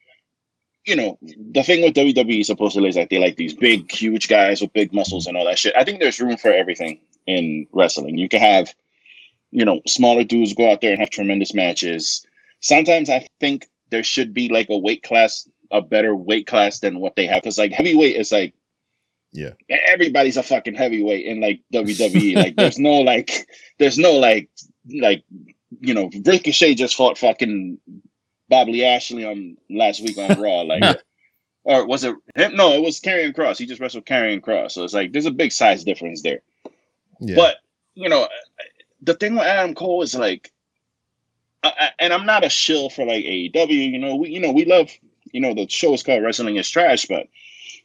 [0.86, 4.60] you know, the thing with WWE supposedly is like they like these big, huge guys
[4.60, 5.74] with big muscles and all that shit.
[5.76, 8.16] I think there's room for everything in wrestling.
[8.18, 8.74] You can have
[9.50, 12.24] you know, smaller dudes go out there and have tremendous matches.
[12.60, 17.00] Sometimes I think there should be like a weight class, a better weight class than
[17.00, 17.42] what they have.
[17.42, 18.54] Because like heavyweight is like,
[19.32, 19.50] Yeah.
[19.68, 22.36] everybody's a fucking heavyweight in like WWE.
[22.36, 24.48] like there's no like, there's no like,
[24.88, 25.24] like
[25.80, 27.78] you know, Ricochet just fought fucking
[28.50, 30.62] Bobby Ashley on last week on Raw.
[30.64, 31.00] Like,
[31.64, 32.56] or was it him?
[32.56, 33.58] No, it was Karrion Kross.
[33.58, 34.72] He just wrestled Karrion Kross.
[34.72, 36.40] So it's like there's a big size difference there.
[37.20, 37.36] Yeah.
[37.36, 37.56] But
[37.94, 38.28] you know,
[39.02, 40.50] the thing with Adam Cole is like,
[41.62, 43.68] I, I- and I'm not a shill for like AEW.
[43.92, 44.90] You know, we you know we love
[45.32, 47.26] you know the show is called Wrestling is Trash, but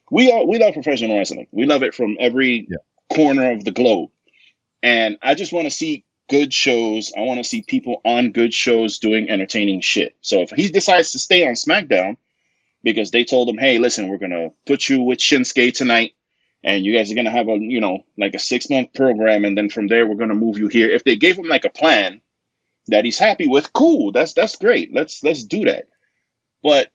[0.09, 1.47] we all we love professional wrestling.
[1.51, 2.77] We love it from every Yeah.
[3.15, 4.09] corner of the globe,
[4.83, 7.11] and I just want to see good shows.
[7.17, 10.15] I want to see people on good shows doing entertaining shit.
[10.21, 12.17] So if he decides to stay on SmackDown
[12.83, 16.13] because they told him, "Hey, listen, we're gonna put you with Shinsuke tonight."
[16.65, 19.57] and you guys are gonna have a you know like a six month program, and
[19.57, 20.89] then from there we're gonna move you here.
[20.89, 22.19] If they gave him like a plan
[22.87, 24.11] that he's happy with, cool.
[24.11, 24.93] That's that's great.
[24.93, 25.85] Let's let's do that.
[26.63, 26.91] But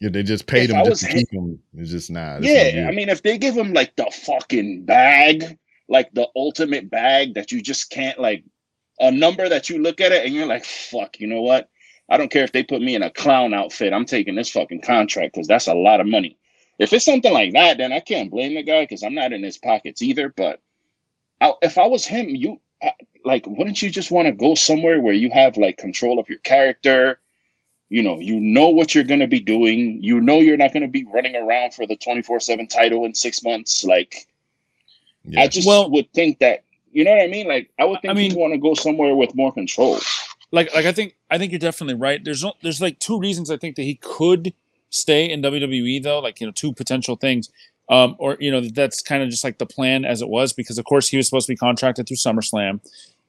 [0.00, 1.58] yeah, they just paid him I just to keep him.
[1.74, 2.34] It's just nah.
[2.34, 2.86] not yeah.
[2.88, 5.58] I mean, if they give him like the fucking bag,
[5.88, 8.44] like the ultimate bag that you just can't like
[9.00, 11.68] a number that you look at it and you're like, fuck, you know what?
[12.08, 13.92] I don't care if they put me in a clown outfit.
[13.92, 16.38] I'm taking this fucking contract because that's a lot of money.
[16.78, 19.42] If it's something like that, then I can't blame the guy because I'm not in
[19.42, 20.32] his pockets either.
[20.36, 20.60] But
[21.40, 25.00] I, if I was him, you I- like, wouldn't you just want to go somewhere
[25.00, 27.20] where you have like control of your character?
[27.88, 30.02] You know, you know what you're going to be doing.
[30.02, 33.14] You know you're not going to be running around for the 24 7 title in
[33.14, 33.84] six months.
[33.84, 34.26] Like,
[35.24, 35.42] yeah.
[35.42, 37.46] I just Well- would think that, you know what I mean?
[37.48, 39.98] Like, I would think I mean- you want to go somewhere with more control.
[40.52, 42.22] like like I think I think you're definitely right.
[42.22, 44.52] There's no, there's like two reasons I think that he could
[44.90, 47.50] stay in WWE though, like you know two potential things.
[47.88, 50.78] Um, or you know that's kind of just like the plan as it was because
[50.78, 52.80] of course he was supposed to be contracted through SummerSlam,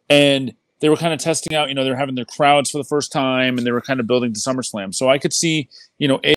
[0.09, 1.69] and they were kind of testing out.
[1.69, 4.07] You know they're having their crowds for the first time, and they were kind of
[4.07, 4.93] building to SummerSlam.
[4.93, 6.35] So I could see you know a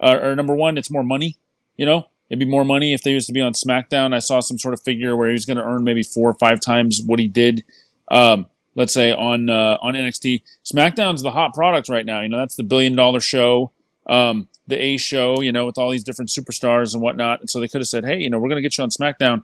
[0.00, 1.36] uh, or number one, it's more money.
[1.76, 4.14] You know, it'd be more money if they used to be on SmackDown.
[4.14, 6.34] I saw some sort of figure where he was going to earn maybe four or
[6.34, 7.64] five times what he did.
[8.08, 10.42] Um, let's say on uh, on NXT.
[10.64, 12.20] SmackDown's the hot product right now.
[12.20, 13.72] You know, that's the billion dollar show,
[14.06, 15.40] um, the A show.
[15.40, 17.40] You know, with all these different superstars and whatnot.
[17.40, 18.90] And so they could have said, hey, you know, we're going to get you on
[18.90, 19.42] SmackDown.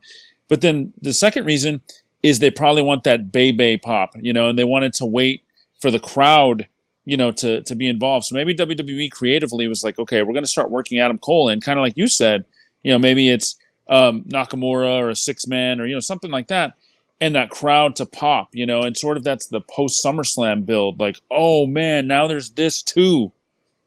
[0.49, 1.81] But then the second reason
[2.23, 4.15] is they probably want that Bay Bay pop.
[4.17, 5.45] You know, and they wanted to wait
[5.81, 6.67] for the crowd.
[7.07, 8.27] You know, to to be involved.
[8.27, 11.61] So maybe WWE creatively was like, okay, we're going to start working Adam Cole in,
[11.61, 12.45] kind of like you said.
[12.83, 13.57] You know, maybe it's
[13.89, 16.75] um, Nakamura or a six man or you know something like that
[17.21, 20.99] and that crowd to pop, you know, and sort of that's the post SummerSlam build.
[20.99, 23.33] Like, oh man, now there's this too,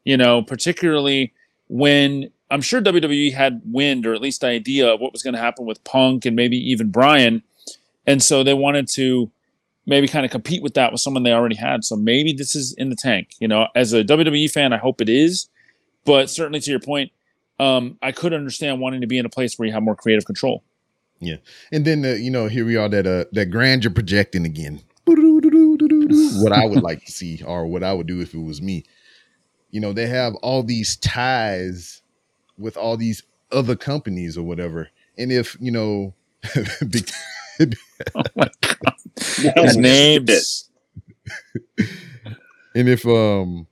[0.04, 1.32] you know, particularly
[1.68, 5.40] when I'm sure WWE had wind or at least idea of what was going to
[5.40, 7.42] happen with Punk and maybe even Brian.
[8.06, 9.30] And so they wanted to
[9.86, 11.84] maybe kind of compete with that with someone they already had.
[11.84, 15.00] So maybe this is in the tank, you know, as a WWE fan, I hope
[15.00, 15.48] it is.
[16.04, 17.10] But certainly to your point,
[17.58, 20.24] um, I could understand wanting to be in a place where you have more creative
[20.24, 20.62] control.
[21.20, 21.36] Yeah,
[21.72, 24.80] and then uh, you know, here we are that uh that grandeur projecting again.
[26.42, 28.84] What I would like to see, or what I would do if it was me.
[29.70, 32.02] You know, they have all these ties
[32.58, 34.90] with all these other companies or whatever.
[35.16, 36.14] And if you know,
[36.90, 37.10] big-
[38.14, 38.94] Oh my God.
[39.56, 40.68] His names.
[42.74, 43.66] and if um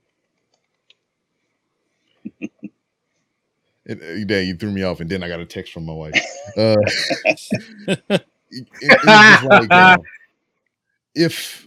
[4.00, 6.14] and, uh, you threw me off, and then I got a text from my wife.
[6.56, 6.74] Uh,
[7.88, 9.96] it- it- like, uh,
[11.14, 11.66] if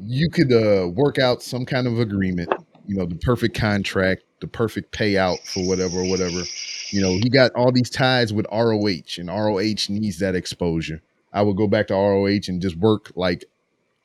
[0.00, 2.52] you could uh, work out some kind of agreement,
[2.86, 6.42] you know, the perfect contract, the perfect payout for whatever, or whatever.
[6.90, 11.00] You know, he got all these ties with ROH, and ROH needs that exposure.
[11.32, 13.44] I would go back to ROH and just work like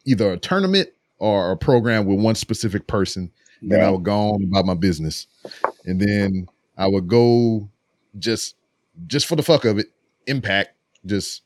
[0.05, 3.31] either a tournament or a program with one specific person.
[3.61, 3.89] Then I Yeah.
[3.91, 5.27] would go on about my business,
[5.85, 6.47] and then
[6.77, 7.69] I would go
[8.17, 8.55] just
[9.07, 9.87] just for the fuck of it,
[10.27, 10.71] impact,
[11.05, 11.43] just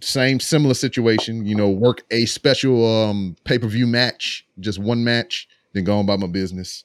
[0.00, 5.84] same similar situation, you know, work a special um pay-per-view match, just one match, then
[5.84, 6.84] go on about my business.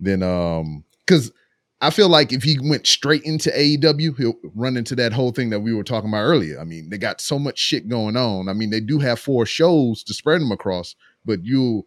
[0.00, 1.32] Then um because
[1.80, 5.50] I feel like if he went straight into AEW, he'll run into that whole thing
[5.50, 6.58] that we were talking about earlier.
[6.58, 8.48] I mean, they got so much shit going on.
[8.48, 11.86] I mean, they do have four shows to spread them across, but you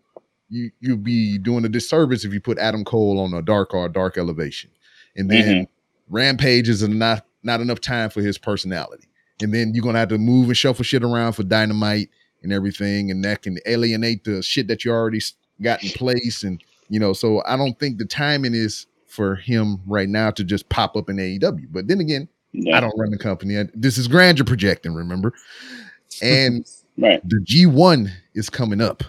[0.50, 3.86] you you'll be doing a disservice if you put Adam Cole on a dark or
[3.86, 4.70] a dark elevation.
[5.20, 6.14] And then mm-hmm.
[6.16, 9.08] Rampage is not not enough time for his personality.
[9.42, 12.10] And then you're gonna have to move and shuffle shit around for dynamite
[12.42, 15.22] and everything, and that can alienate the shit that you already
[15.62, 16.44] got in place.
[16.44, 20.44] And you know, so I don't think the timing is for him right now to
[20.44, 21.68] just pop up in AEW.
[21.72, 22.78] But then again, Yeah.
[22.78, 23.62] I don't run the company.
[23.74, 25.34] This is grandeur projecting, remember?
[26.22, 26.66] And
[26.98, 27.22] Right.
[27.28, 29.04] the G1 is coming up,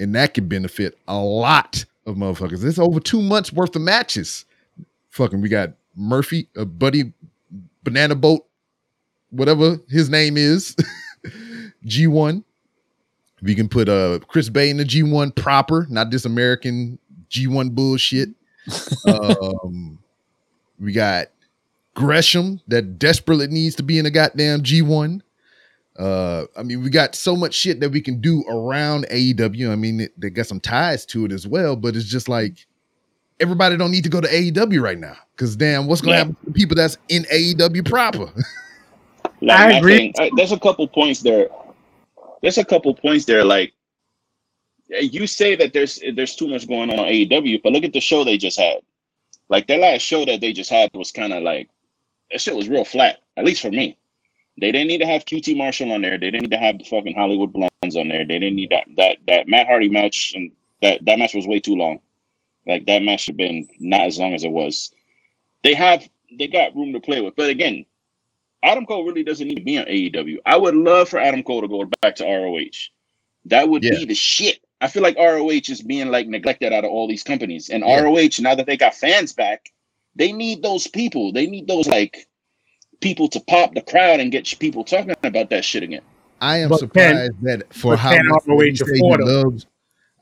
[0.00, 2.64] and that could benefit a lot of motherfuckers.
[2.64, 4.46] It's over two months worth of matches.
[5.18, 7.12] Fucking, we got Murphy, uh, Buddy,
[7.82, 8.46] Banana Boat,
[9.30, 10.76] whatever his name is,
[11.84, 12.44] G1.
[13.42, 17.00] We can put uh Chris Bey in the G1 proper, not this American
[17.30, 18.28] G1 bullshit.
[19.08, 19.98] um,
[20.78, 21.26] we got
[21.94, 25.20] Gresham that desperately needs to be in a goddamn G1.
[25.98, 29.72] Uh, I mean, we got so much shit that we can do around AEW.
[29.72, 32.67] I mean, it, they got some ties to it as well, but it's just like
[33.40, 36.18] everybody don't need to go to AEW right now because damn, what's gonna Yeah.
[36.18, 38.32] happen to the people that's in AEW proper?
[39.40, 39.96] Like, I agree.
[39.98, 41.48] think, uh, there's a couple points there.
[42.42, 43.44] There's a couple points there.
[43.44, 43.72] Like
[44.88, 48.00] you say that there's there's too much going on on AEW, but look at the
[48.00, 48.80] show they just had.
[49.48, 51.68] Like their last show that they just had was kind of like
[52.32, 53.18] that shit was real flat.
[53.36, 53.96] At least for me,
[54.60, 56.18] they didn't need to have QT Marshall on there.
[56.18, 58.24] They didn't need to have the fucking Hollywood Blondes on there.
[58.26, 60.50] They didn't need that that that Matt Hardy match, and
[60.82, 62.00] that that match was way too long.
[62.68, 64.92] Like that match should have been not as long as it was.
[65.64, 66.08] They have
[66.38, 67.86] they got room to play with, but again,
[68.62, 70.38] Adam Cole really doesn't need to be on AEW.
[70.44, 72.90] I would love for Adam Cole to go back to ROH.
[73.46, 73.92] That would Yeah.
[73.92, 74.60] be the shit.
[74.80, 77.70] I feel like ROH is being like neglected out of all these companies.
[77.70, 78.00] And Yeah.
[78.02, 79.70] ROH, now that they got fans back,
[80.16, 81.32] they need those people.
[81.32, 82.26] They need those like
[83.00, 86.02] people to pop the crowd and get people talking about that shit again.
[86.40, 89.26] I am But surprised that for but how much ROH he say he afford 'em?
[89.28, 89.66] loves.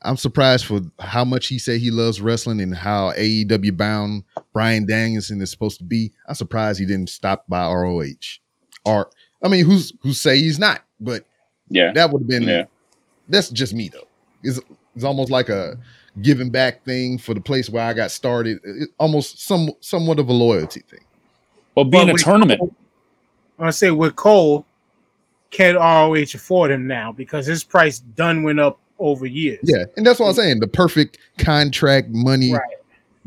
[0.07, 4.85] I'm surprised for how much he said he loves wrestling and how AEW bound Bryan
[4.85, 6.13] Danielson is supposed to be.
[6.27, 8.39] I'm surprised he didn't stop by ROH.
[8.85, 9.09] Or
[9.43, 10.81] I mean, who's who say he's not?
[10.99, 11.25] But
[11.69, 11.91] Yeah.
[11.91, 12.43] that would have been.
[12.43, 12.65] Yeah.
[13.27, 14.07] That's just me though.
[14.43, 14.59] It's
[14.95, 15.77] it's almost like a
[16.21, 18.59] giving back thing for the place where I got started.
[18.63, 21.01] It, almost some somewhat of a loyalty thing.
[21.75, 22.59] Well, being But a tournament.
[22.59, 22.75] Cole-
[23.59, 24.65] I'm gonna say with Cole,
[25.51, 29.59] can ROH afford him now because his price done went up over years.
[29.63, 30.59] Yeah, and that's what I'm saying.
[30.59, 32.61] The perfect contract money Right.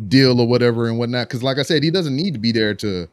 [0.09, 1.29] deal or whatever and whatnot.
[1.29, 3.09] Because like I said, he doesn't need to be there to,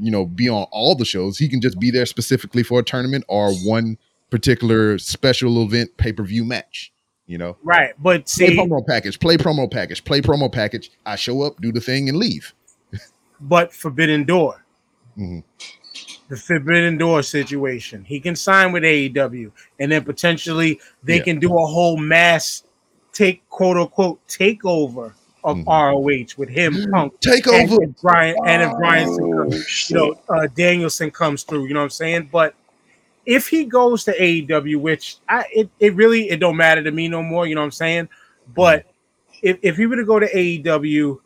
[0.00, 1.38] you know, be on all the shows.
[1.38, 3.98] He can just be there specifically for a tournament or one
[4.30, 6.92] particular special event pay per view match.
[7.26, 7.92] You know, Right.
[8.02, 10.90] But play promo package, play promo package, play promo package.
[11.06, 12.54] I show up, do the thing, and leave.
[13.40, 14.64] but Forbidden Door.
[15.16, 15.44] Mhm.
[16.30, 18.04] The Forbidden Door situation.
[18.04, 19.50] He can sign with AEW
[19.80, 21.24] and then potentially they Yeah.
[21.24, 22.62] can do a whole mass
[23.12, 25.12] take quote unquote takeover
[25.42, 25.64] of Mhm.
[25.66, 30.46] ROH with him Punk Take and if Brian and if Brian Oh, you know uh,
[30.54, 32.28] Danielson comes through, you know what I'm saying?
[32.30, 32.54] But
[33.26, 37.08] if he goes to AEW, which I it, it really it don't matter to me
[37.08, 38.08] no more, you know what I'm saying?
[38.54, 38.86] But
[39.42, 41.18] if, if he were to go to AEW,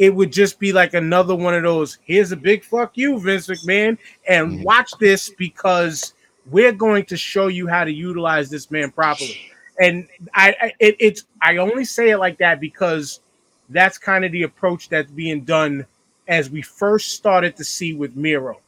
[0.00, 3.48] it would just be like another one of those, here's a big fuck you, Vince
[3.48, 4.62] McMahon, and Mhm.
[4.64, 6.14] watch this because
[6.50, 9.38] we're going to show you how to utilize this man properly.
[9.78, 13.20] And I, I it, it's I only say it like that because
[13.68, 15.84] that's kind of the approach that's being done
[16.28, 18.58] as we first started to see with Miro.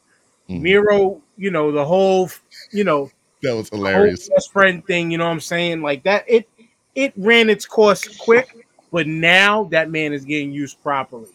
[0.47, 0.61] Mhm.
[0.61, 2.29] Miro, you know, the whole,
[2.71, 3.09] you know,
[3.41, 4.29] That was hilarious.
[4.29, 5.81] best friend thing, you know what I'm saying?
[5.81, 6.47] Like that, it
[6.93, 8.62] it ran its course quick,
[8.93, 11.27] but now that man is getting used properly.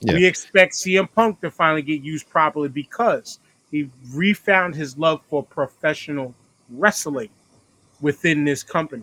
[0.00, 0.14] Yeah.
[0.14, 3.40] We expect CM Punk to finally get used properly because
[3.72, 6.32] he refound his love for professional
[6.70, 7.28] wrestling
[8.00, 9.02] within this company.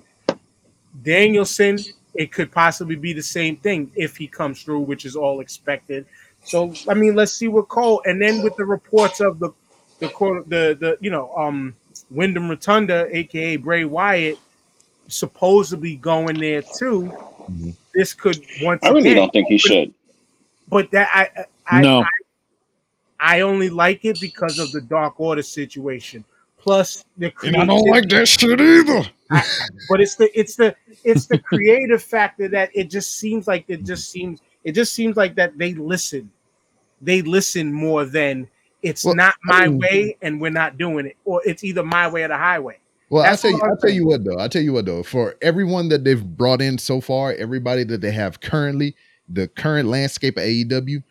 [1.04, 1.78] Danielson,
[2.16, 6.06] it could possibly be the same thing if he comes through, which is all expected.
[6.45, 9.52] So I mean, let's see what Cole and then with the reports of the
[10.00, 11.76] the quote the the you know um
[12.10, 14.39] Windham Rotunda, aka Bray Wyatt,
[15.10, 17.12] supposedly going there too.
[17.52, 17.76] Mhm.
[17.94, 19.94] This could once I really again, don't think he should.
[20.68, 21.46] but that I
[21.78, 22.02] I, No.
[22.02, 22.08] I
[23.20, 26.24] I only like it because of the Dark Order situation.
[26.58, 29.04] Plus the And I don't like that shit either.
[29.90, 33.84] but it's the it's the it's the creative factor that it just seems like it
[33.86, 36.30] just seems it just seems like that they listen
[37.02, 38.48] they listen more than
[38.82, 41.84] it's Well, not I my mean- way and we're not doing it or it's either
[41.84, 42.78] my way or the highway
[43.10, 44.36] Well, I'll tell you, what I'm tell you what though.
[44.38, 45.03] I'll tell you what though.
[45.03, 48.95] For everyone that they've brought in so far, everybody that they have currently,
[49.28, 51.03] the current landscape of AEW,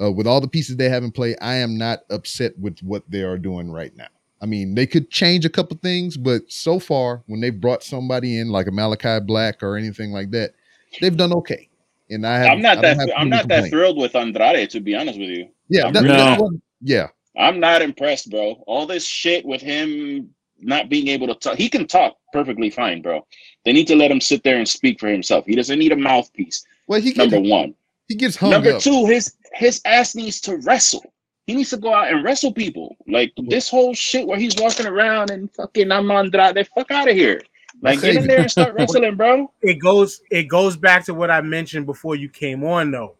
[0.00, 3.02] uh, with all the pieces they have in play, I am not upset with what
[3.10, 4.08] they are doing right now.
[4.40, 8.38] I mean, they could change a couple things, but so far, when they've brought somebody
[8.38, 10.52] in like a Malachi Black or anything like that,
[11.00, 11.68] they've done okay.
[12.10, 14.14] And I have, I'm not I that have I'm too many not that thrilled with
[14.14, 15.48] Andrade, to be honest with you.
[15.68, 18.62] Yeah, I'm that, really that one- yeah, I'm not impressed, bro.
[18.66, 20.30] All this shit with him
[20.60, 21.56] not being able to talk.
[21.56, 23.26] He can talk perfectly fine, bro.
[23.64, 25.46] They need to let him sit there and speak for himself.
[25.46, 26.64] He doesn't need a mouthpiece.
[26.86, 27.74] Well, he gets Number one.
[28.08, 28.80] he gets hung Number up.
[28.80, 31.04] two, his his ass needs to wrestle.
[31.46, 32.96] He needs to go out and wrestle people.
[33.06, 36.68] Like this whole shit where he's walking around and fucking I'm Andrade.
[36.74, 37.40] Fuck out of here.
[37.82, 39.52] Like get in there and start wrestling, bro.
[39.62, 43.14] it goes it goes back to what I mentioned before you came on though.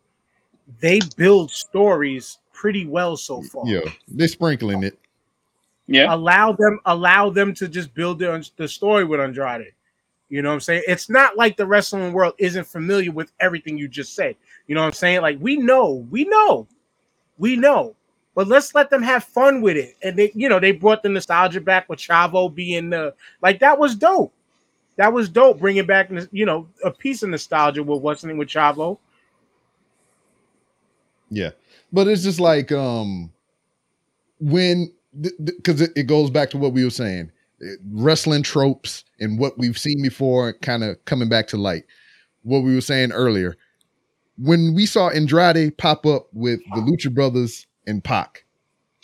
[0.81, 3.65] They build stories pretty well so far.
[3.67, 4.99] Yeah, they're sprinkling it.
[5.89, 6.13] Yeah.
[6.13, 9.73] Allow them allow them to just build their, the story with Andrade.
[10.29, 10.83] You know what I'm saying?
[10.89, 14.35] It's not like the wrestling world isn't familiar with everything you just said.
[14.67, 15.21] You know what I'm saying?
[15.23, 16.67] Like we know, we know,
[17.39, 17.95] we know.
[18.35, 19.97] But let's let them have fun with it.
[20.03, 23.79] And they, you know, they brought the nostalgia back with Chavo being the like that
[23.79, 24.33] was dope.
[24.97, 28.49] That was dope, bringing back you know a piece of nostalgia with what's in with
[28.49, 28.99] Chavo.
[31.31, 31.51] Yeah,
[31.93, 33.31] but it's just like um
[34.41, 37.31] when because it, it goes back to what we were saying,
[37.93, 41.85] wrestling tropes and what we've seen before, kind of coming back to light.
[42.43, 43.57] What we were saying earlier,
[44.39, 48.45] when we saw Andrade pop up with the Lucha Brothers and Pac.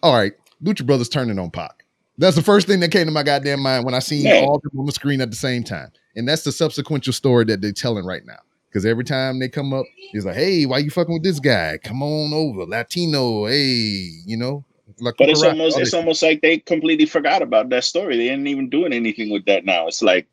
[0.02, 0.32] All right,
[0.62, 1.84] Lucha Brothers turning on Pac.
[2.18, 4.42] That's the first thing that came to my goddamn mind when I seen Yeah.
[4.46, 5.90] all of them on the screen at the same time.
[6.14, 8.38] And that's the subsequent story that they're telling right now.
[8.68, 11.78] Because every time they come up, he's like, "Hey, why you fucking with this guy?
[11.82, 13.46] Come on over, Latino.
[13.46, 14.64] Hey, you know."
[15.00, 18.16] Like But it's Cooper almost all it's almost like they completely forgot about that story.
[18.16, 19.86] They ain't even doing anything with that now.
[19.86, 20.26] It's like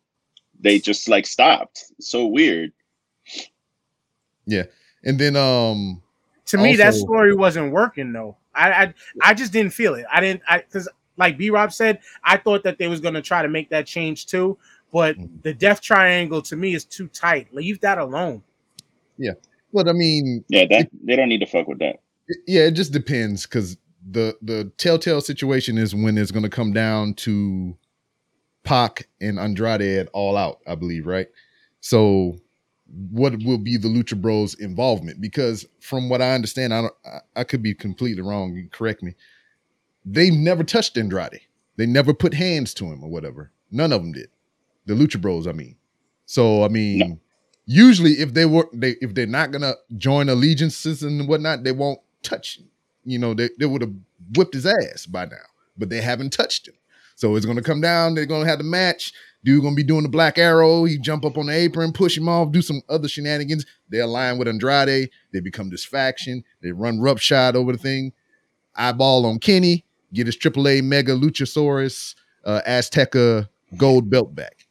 [0.59, 1.85] they just like stopped.
[1.97, 2.71] It's so weird.
[4.45, 4.63] Yeah.
[5.03, 6.01] And then um
[6.47, 8.35] To me, that story wasn't working though.
[8.55, 10.05] I, I I just didn't feel it.
[10.11, 13.41] I didn't I because like B Rob said, I thought that they was gonna try
[13.41, 14.57] to make that change too.
[14.91, 15.43] But Mhm.
[15.43, 17.53] the death triangle to me is too tight.
[17.53, 18.41] Leave that alone.
[19.17, 19.33] Yeah.
[19.71, 21.99] But I mean, Yeah, that they don't need to fuck with that.
[22.27, 23.77] it- yeah, it just depends because
[24.07, 27.77] the the telltale situation is when it's going to come down to
[28.63, 31.27] Pac and Andrade at All Out, I believe, right?
[31.81, 32.37] So,
[33.11, 35.21] what will be the Lucha Bros involvement?
[35.21, 38.53] Because from what I understand, I don't, I, I could be completely wrong.
[38.53, 39.15] You correct me.
[40.05, 41.41] They never touched Andrade.
[41.77, 43.51] They never put hands to him or whatever.
[43.71, 44.29] None of them did.
[44.85, 45.75] The Lucha Bros, I mean.
[46.25, 47.19] So, I mean,
[47.65, 51.99] usually if they were they if they're not gonna join allegiances and whatnot, they won't
[52.23, 52.69] touch him.
[53.05, 53.93] You know, they, they would have
[54.35, 55.37] whipped his ass by now,
[55.77, 56.75] but they haven't touched him.
[57.15, 59.13] So it's gonna come down, they're gonna have the match.
[59.43, 60.83] Dude gonna be doing the black arrow.
[60.83, 63.65] He jump up on the apron, push him off, do some other shenanigans.
[63.89, 65.09] They align with Andrade.
[65.31, 66.43] They become this faction.
[66.61, 68.11] They run roughshod over the thing.
[68.75, 69.85] Eyeball on Kenny.
[70.13, 73.47] Get his AAA Mega Luchasaurus uh, Azteca
[73.77, 74.65] gold belt back.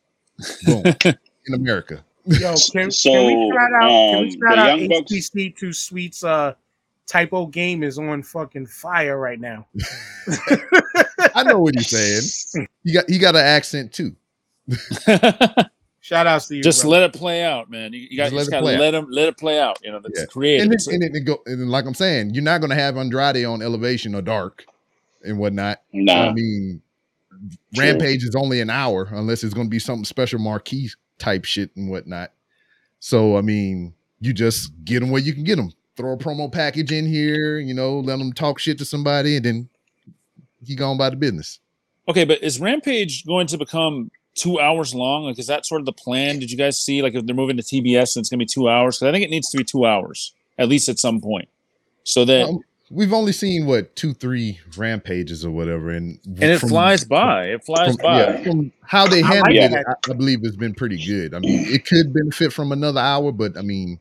[0.67, 0.83] Boom.
[1.05, 2.05] In America.
[2.27, 3.89] Yo, can, So, can we shout out?
[3.89, 6.23] can we um, shout out Young Bucks- HPC Two Sweets?
[6.25, 6.55] Uh,
[7.09, 9.67] typo game is on fucking fire right now.
[11.35, 12.67] I know what he's saying.
[12.85, 14.15] He got he got an accent too.
[16.01, 16.63] Shout outs to you.
[16.63, 16.91] just bro.
[16.93, 17.93] let it play out, man.
[17.93, 18.81] You, you got Just let just it gotta play out.
[18.81, 19.79] let them let it play out.
[19.83, 20.27] You know, that's Yeah.
[20.27, 20.65] creative.
[20.65, 22.71] And, It's then, a- and, then it go, and like I'm saying, you're not going
[22.71, 24.65] to have Andrade on Elevation or Dark
[25.23, 25.83] and whatnot.
[25.93, 26.31] Nah.
[26.31, 26.81] I mean,
[27.75, 27.85] True.
[27.85, 30.89] Rampage is only an hour unless it's going to be something special marquee
[31.19, 32.33] type shit and whatnot.
[33.01, 35.73] So I mean, you just get them where you can get them.
[35.99, 39.45] Throw a promo package in here, you know, let them talk shit to somebody, and
[39.45, 39.69] then
[40.65, 41.59] he gone by the business.
[42.09, 45.25] Okay, but is Rampage going to become two hours long?
[45.25, 46.39] Like, is that sort of the plan?
[46.39, 48.69] Did you guys see like if they're moving to TBS and it's gonna be two
[48.69, 48.99] hours?
[48.99, 51.49] Because I think it needs to be two hours at least at some point.
[52.05, 56.61] So that Um, We've only seen what two, three rampages or whatever, and and it
[56.61, 57.47] from- flies by.
[57.47, 58.21] It flies from, by.
[58.21, 59.87] yeah, from how they I handled like it.
[59.87, 61.35] I, I believe it's been pretty good.
[61.35, 64.01] I mean, it could benefit from another hour, but I mean,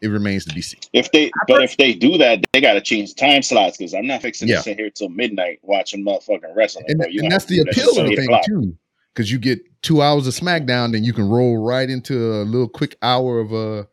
[0.00, 0.80] it remains to be seen.
[0.92, 4.06] If they, but if they do that, they got to change time slots because I'm
[4.06, 4.56] not fixing Yeah.
[4.56, 6.86] to sit here till midnight watching motherfucking wrestling.
[6.88, 7.08] And, bro.
[7.08, 8.44] And that's the do that appeal of the thing o'clock.
[8.46, 8.76] too,
[9.12, 12.68] because you get two hours of SmackDown, then you can roll right into a little
[12.68, 13.84] quick hour of uh,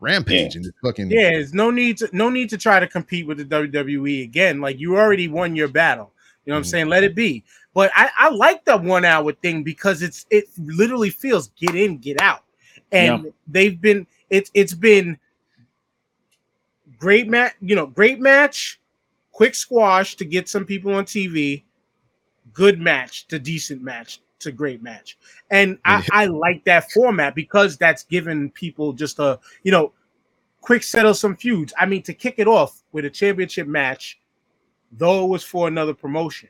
[0.00, 3.26] Rampage, and it's fucking Yeah, there's no need to no need to try to compete
[3.26, 4.60] with the WWE again.
[4.60, 6.12] Like you already won your battle.
[6.44, 6.70] You know what I'm Mhm.
[6.70, 6.86] saying?
[6.88, 7.42] Let it be.
[7.74, 11.98] But I, I like the one hour thing because it's it literally feels get in,
[11.98, 12.44] get out.
[12.92, 15.18] And they've been it's it's been
[16.98, 18.80] great match, you know, great match,
[19.32, 21.62] quick squash to get some people on TV,
[22.52, 25.18] good match to decent match to great match.
[25.50, 29.92] And I, I like that format because that's given people just a you know
[30.60, 31.72] quick settle some feuds.
[31.78, 34.18] I mean, to kick it off with a championship match,
[34.92, 36.48] though it was for another promotion,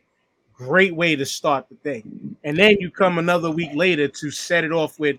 [0.53, 2.37] great way to start the thing.
[2.45, 5.17] And then you come another week later to set it off with,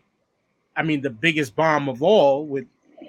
[0.76, 2.66] I mean, the biggest bomb of all with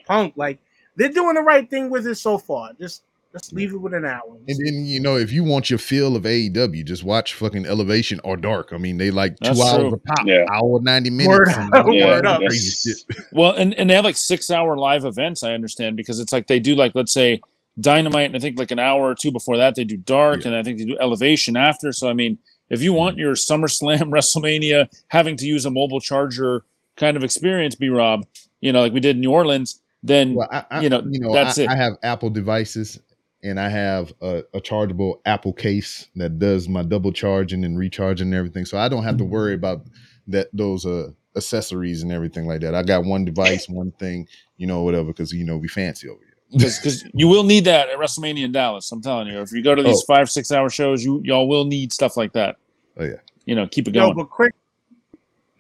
[0.07, 0.35] Punk.
[0.37, 0.59] Like
[1.01, 2.71] they're doing the right thing with it so far.
[2.79, 4.37] Just just leave it with an hour.
[4.49, 8.21] And then you know, if you want your feel of AEW, just watch fucking Elevation
[8.25, 8.73] or Dark.
[8.73, 9.93] I mean, they like two That's hours true.
[9.95, 10.45] a pop, Yeah.
[10.53, 11.29] hour ninety minutes.
[11.29, 12.39] Word and up, all Yeah, that up.
[12.41, 13.27] crazy that's- shit.
[13.33, 16.49] Well, and, and they have like six hour live events, I understand, because it's like
[16.49, 17.41] they do like let's say
[17.79, 20.49] Dynamite, and I think like an hour or two before that they do Dark, Yeah.
[20.49, 21.93] and I think they do Elevation after.
[21.93, 22.37] So I mean,
[22.69, 26.65] if you want your SummerSlam, WrestleMania, having to use a mobile charger
[26.97, 28.27] kind of experience, B Rob,
[28.61, 31.21] you know, like we did in New Orleans, then Well, I, I you know, you
[31.21, 31.69] know, that's I, it.
[31.69, 32.99] I have Apple devices
[33.43, 38.29] and I have a, a chargeable Apple case that does my double charging and recharging
[38.29, 38.65] and everything.
[38.65, 39.87] So I don't have to worry about
[40.29, 42.75] that those uh accessories and everything like that.
[42.75, 44.27] I got one device, one thing,
[44.57, 46.59] you know, whatever, because you know we fancy over here.
[46.59, 48.91] because you will need that at WrestleMania in Dallas.
[48.93, 50.15] I'm telling you, if you go to these Oh.
[50.15, 52.57] five six hour shows, you y'all will need stuff like that.
[52.99, 53.15] Oh, yeah.
[53.47, 54.17] you know, keep it Yo, going.
[54.17, 54.53] but quick,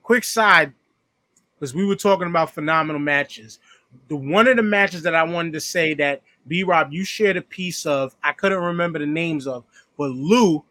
[0.02, 0.72] quick side,
[1.54, 3.60] because we were talking about phenomenal matches.
[4.08, 7.36] The one of the matches that I wanted to say that B Rob, you shared
[7.36, 9.64] a piece of, I couldn't remember the names of,
[9.96, 10.64] but Lou,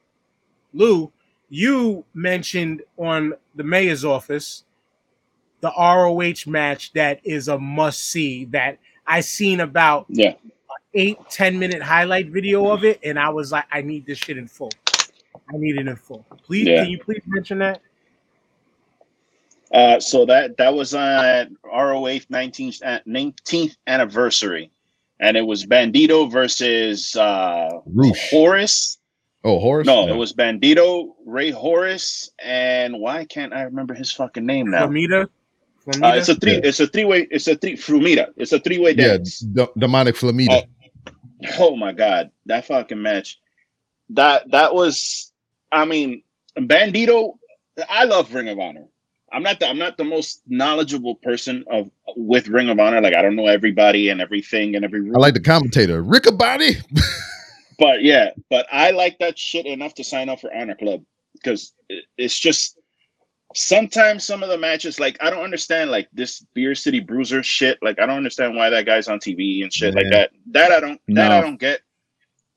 [0.73, 1.11] Lou,
[1.49, 4.63] you mentioned on the mayor's office
[5.61, 10.35] the ROH match that is a must see that I seen about Yeah.
[10.93, 14.37] eight, 10 minute highlight video of it, and I was like, I need this shit
[14.37, 14.71] in full.
[15.51, 16.25] I need it in full.
[16.43, 16.83] Please, Yeah.
[16.83, 17.81] can you please mention that?
[19.73, 24.71] Uh, so that that was on ROH 19th, uh, 19th anniversary,
[25.19, 28.29] and it was Bandito versus uh, Rush.
[28.31, 28.97] Horus.
[29.43, 29.85] Oh, Horus?
[29.85, 34.87] No, it was Bandito, Rey Horus, and why can't I remember his fucking name now?
[34.87, 35.29] Flamita.
[35.87, 36.53] Uh, it's a three.
[36.53, 36.61] Yeah.
[36.63, 37.27] It's a three way.
[37.31, 37.75] It's a three.
[37.75, 38.27] Frumita.
[38.37, 39.39] It's a three way yeah, dance.
[39.39, 40.67] D- demonic flamita.
[41.57, 43.39] Oh my god, that fucking match.
[44.09, 45.31] That that was.
[45.71, 46.23] I mean,
[46.57, 47.35] Bandito.
[47.89, 48.85] I love Ring of Honor.
[49.31, 53.01] I'm not the I'm not the most knowledgeable person of with Ring of Honor.
[53.01, 55.15] Like I don't know everybody and everything and every rule.
[55.15, 56.81] I like the commentator, Rick Riccaboni.
[57.79, 61.03] but yeah, but I like that shit enough to sign up for Honor Club
[61.33, 61.73] because
[62.17, 62.77] it's just
[63.55, 67.79] sometimes some of the matches like I don't understand like this Beer City Bruiser shit.
[67.81, 70.31] Like I don't understand why that guy's on TV and shit like that.
[70.51, 71.81] That I don't that I don't get.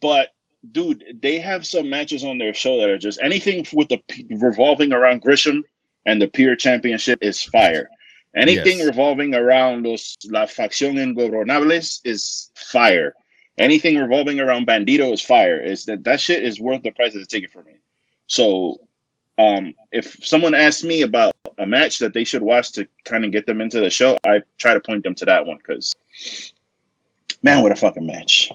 [0.01, 0.31] But
[0.71, 4.01] dude, they have some matches on their show that are just anything with the
[4.31, 5.65] revolving around Gresham
[6.07, 7.89] and the Pure Championship is fire.
[8.35, 8.87] Anything Yes.
[8.87, 13.15] revolving around los La Facción Ingobernables is fire.
[13.59, 15.61] Anything revolving around Bandito is fire.
[15.61, 17.73] Is that that shit is worth the price of the ticket for me.
[18.27, 18.81] So,
[19.37, 23.33] um, if someone asks me about a match that they should watch to kind of
[23.33, 25.93] get them into the show, I try to point them to that one because,
[27.43, 28.51] man, what a fucking match!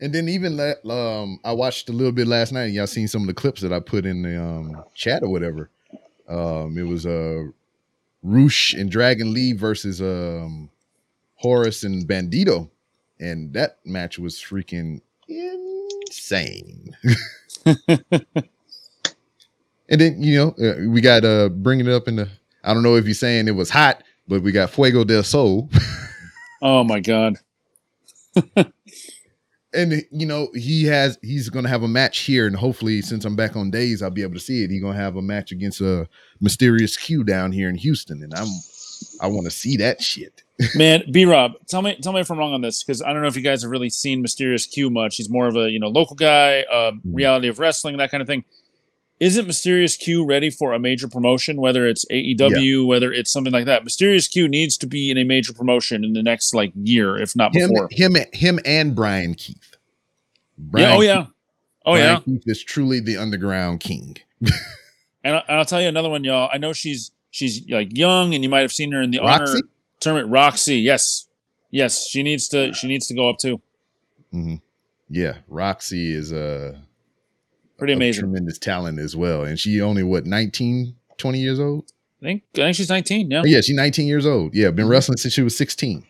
[0.00, 2.66] And then even that, um, I watched a little bit last night.
[2.72, 5.70] Y'all seen some of the clips that I put in the um, chat or whatever.
[6.28, 7.44] Um, it was uh,
[8.22, 10.70] Rush and Dragon Lee versus um,
[11.36, 12.68] Horus and Bandito,
[13.18, 16.96] and that match was freaking insane.
[17.66, 18.10] and
[19.88, 22.28] then you know uh, we got uh bringing it up in the.
[22.64, 25.70] I don't know if you're saying it was hot, but we got Fuego del Sol.
[26.60, 27.36] Oh my god.
[29.74, 33.36] and you know he has he's gonna have a match here and hopefully since i'm
[33.36, 35.80] back on days i'll be able to see it he's gonna have a match against
[35.80, 36.08] a
[36.40, 38.48] mysterious q down here in houston and i'm
[39.20, 40.42] i want to see that shit
[40.74, 43.22] Man, B Rob, tell me tell me if I'm wrong on this because I don't
[43.22, 45.14] know if you guys have really seen Mysterious Q much.
[45.14, 47.14] He's more of a you know local guy, um, Mhm.
[47.14, 48.42] reality of wrestling, that kind of thing.
[49.20, 53.64] Isn't Mysterious Q ready for a major promotion, whether it's AEW, whether it's something like
[53.66, 53.82] that?
[53.82, 57.34] Mysterious Q needs to be in a major promotion in the next like year, if
[57.34, 57.88] not him before.
[57.90, 59.76] him him and brian keith
[60.76, 61.32] yeah, oh yeah, Keith-
[61.86, 62.18] oh Brian yeah.
[62.20, 64.16] keith is truly the underground king
[65.24, 66.48] And, I, and I'll tell you another one, y'all.
[66.52, 69.44] I know she's she's like young, and you might have seen her in the honor
[69.46, 69.60] Roxy?
[70.00, 70.30] tournament.
[70.32, 71.26] Roxy, yes,
[71.72, 73.60] yes, she needs to she needs to go up too.
[74.32, 74.60] Mhm.
[75.10, 76.87] yeah roxy is uh, a
[77.78, 78.22] Pretty amazing.
[78.22, 81.90] tremendous talent as well and she only what 19 20 years old
[82.20, 83.30] I think I think she's 19.
[83.30, 84.76] Yeah, oh, yeah she's 19 years old yeah Mm-hmm.
[84.76, 86.04] been wrestling since she was 16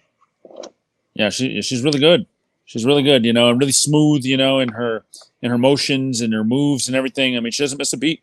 [1.15, 2.27] yeah, she she's really good.
[2.65, 5.05] She's really good, you know, and really smooth, you know, in her
[5.43, 7.36] in her motions and her moves and everything.
[7.36, 8.23] I mean, she doesn't miss a beat,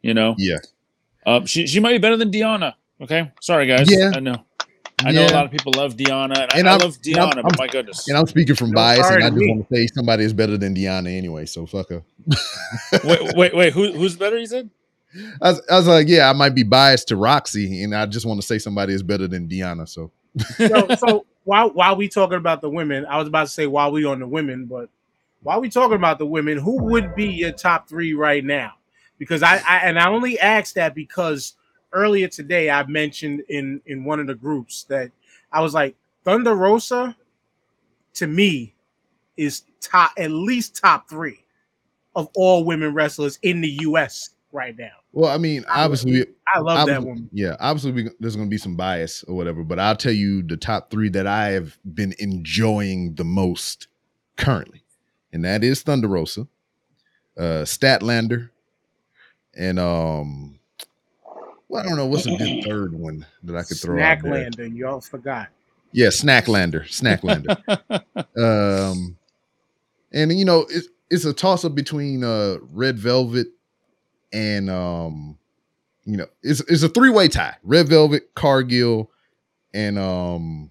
[0.00, 0.34] you know.
[0.38, 0.56] yeah
[1.24, 2.74] Uh, she she might be better than Deonna.
[3.00, 3.86] Okay, sorry guys.
[3.88, 4.10] Yeah.
[4.14, 4.44] I know.
[5.04, 7.30] I know a lot of people love Deonna, and, And I, I love and I'm-
[7.30, 8.08] Deonna, I'm- but my goodness.
[8.08, 9.48] And I'm speaking from No, bias, and I just me.
[9.50, 11.46] want to say somebody is better than Deonna anyway.
[11.46, 12.02] So fuck her.
[13.04, 13.72] wait, wait, wait.
[13.72, 14.38] Who, who's better?
[14.38, 14.70] You said?
[15.42, 18.24] I was, I was like, yeah, I might be biased to Roxy, and I just
[18.26, 19.88] want to say somebody is better than Deonna.
[19.88, 20.10] So
[20.56, 23.90] so, so while while we talking about the women, I was about to say while
[23.92, 24.88] we on the women, but
[25.42, 28.74] while we talking about the women, who would be your top three right now?
[29.18, 31.54] Because I, I and I only asked that because
[31.92, 35.10] earlier today I mentioned in in one of the groups that
[35.52, 35.94] I was like
[36.24, 37.16] Thunder Rosa
[38.14, 38.74] to me
[39.36, 41.44] is top at least top three
[42.14, 44.30] of all women wrestlers in the U.S.
[44.52, 44.90] right now.
[45.12, 47.30] well, I mean, obviously, I love that obviously- woman.
[47.32, 50.42] yeah, obviously, we, there's going to be some bias or whatever, but I'll tell you
[50.42, 53.88] the top three that I have been enjoying the most
[54.36, 54.82] currently,
[55.32, 56.46] and that is Thunder Rosa,
[57.38, 58.50] uh, Statlander,
[59.54, 60.58] and um,
[61.72, 64.50] well, I don't know what's a good third one that I could throw out there.
[64.50, 65.48] Snacklander, y'all forgot.
[65.90, 67.56] Yeah, Snacklander, Snacklander.
[68.92, 69.16] um,
[70.12, 73.46] and you know it's it's a toss up between uh Red Velvet
[74.34, 75.38] and um,
[76.04, 79.10] you know it's it's a three way tie: Red Velvet, Cargill,
[79.72, 80.70] and um,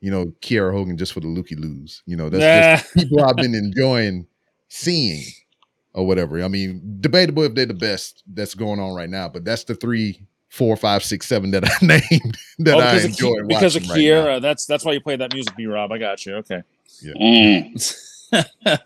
[0.00, 2.04] you know Kiera Hogan just for the looky loos.
[2.06, 4.28] You know that's just people I've been enjoying
[4.68, 5.24] seeing
[5.92, 6.42] or whatever.
[6.42, 9.74] I mean, debatable if they're the best that's going on right now, but that's the
[9.74, 13.82] three, four, five, six, seven that I named that Oh, I of, enjoy because of
[13.82, 14.26] watching right now.
[14.26, 14.42] Kiera.
[14.42, 15.92] that's that's why you play that music, B Rob.
[15.92, 16.36] I got you.
[16.36, 16.62] Okay.
[17.04, 17.96] Mm.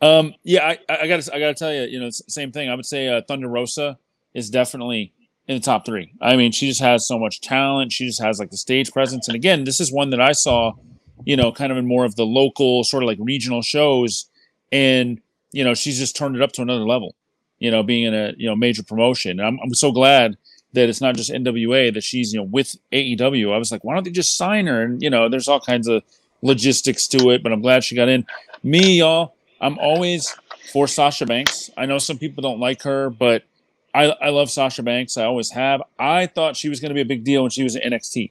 [0.00, 2.68] Um, yeah, I, I gotta, I gotta tell you, you know, same thing.
[2.68, 3.98] I would say uh, Thunder Rosa
[4.34, 5.12] is definitely
[5.48, 6.12] in the top three.
[6.20, 7.92] I mean, she just has so much talent.
[7.92, 9.28] She just has like the stage presence.
[9.28, 10.72] And again, this is one that I saw,
[11.24, 14.28] you know, kind of in more of the local, sort of like regional shows,
[14.72, 15.20] and
[15.52, 17.14] you know, she's just turned it up to another level.
[17.58, 19.40] You know, being in a you know major promotion.
[19.40, 20.36] And I'm, I'm so glad
[20.74, 23.52] that it's not just NWA that she's you know with AEW.
[23.52, 24.82] I was like, why don't they just sign her?
[24.82, 26.02] And you know, there's all kinds of
[26.42, 28.26] logistics to it, but I'm glad she got in.
[28.62, 30.34] Me, y'all, I'm always
[30.72, 31.70] for Sasha Banks.
[31.76, 33.44] I know some people don't like her, but
[33.94, 35.16] I, I love Sasha Banks.
[35.16, 35.82] I always have.
[35.98, 38.30] I thought she was going to be a big deal when she was at NXT.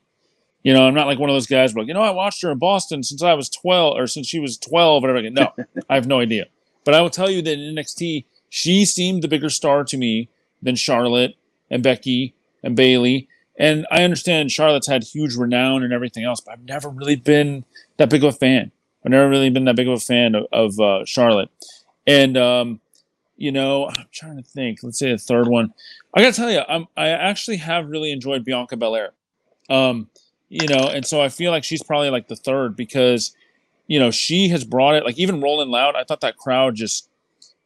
[0.65, 2.41] You know, I'm not like one of those guys where, like, you know, I watched
[2.41, 5.29] her in Boston since I was 12 or since she was 12, whatever.
[5.29, 5.53] No,
[5.91, 6.47] I have no idea.
[6.83, 10.27] But I will tell you that in NXT, she seemed the bigger star to me
[10.63, 11.35] than Charlotte
[11.69, 12.33] and Becky
[12.63, 13.27] and Bayley.
[13.59, 17.63] And I understand Charlotte's had huge renown and everything else, but I've never really been
[17.97, 18.71] that big of a fan.
[19.05, 21.51] I've never really been that big of a fan of, of uh, Charlotte.
[22.07, 22.79] And um,
[23.37, 24.79] you know, I'm trying to think.
[24.81, 25.75] Let's say the third one.
[26.15, 29.11] I gotta tell you, I'm I actually have really enjoyed Bianca Belair.
[29.69, 30.09] Um,
[30.49, 33.35] you know, and so I feel like she's probably like the third because,
[33.87, 35.05] you know, she has brought it.
[35.05, 37.09] Like even Rolling Loud, I thought that crowd just,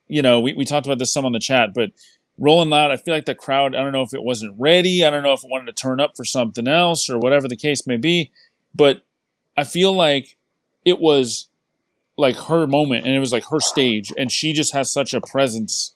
[0.07, 1.91] you know, we, we talked about this some on the chat, but
[2.37, 3.75] Rolling Loud, I feel like the crowd.
[3.75, 5.05] I don't know if it wasn't ready.
[5.05, 7.57] I don't know if it wanted to turn up for something else or whatever the
[7.57, 8.31] case may be,
[8.73, 9.01] but
[9.57, 10.37] I feel like
[10.85, 11.49] it was
[12.19, 15.21] like her moment and it was like her stage and she just has such a
[15.21, 15.93] presence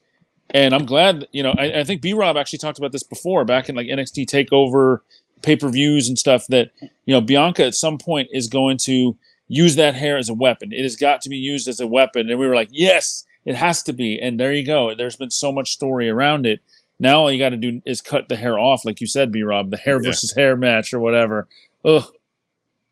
[0.51, 3.67] and i'm glad you know i, I think b-rob actually talked about this before back
[3.67, 4.99] in like nxt takeover
[5.43, 9.15] pay-per-views and stuff that you know bianca at some point is going to
[9.47, 12.29] use that hair as a weapon it has got to be used as a weapon
[12.29, 15.29] and we were like yes it has to be and there you go there's been
[15.29, 16.59] so much story around it
[16.99, 19.69] now all you got to do is cut the hair off like you said b-rob
[19.69, 20.09] the hair Yeah.
[20.09, 21.47] versus hair match or whatever
[21.85, 22.05] Ugh,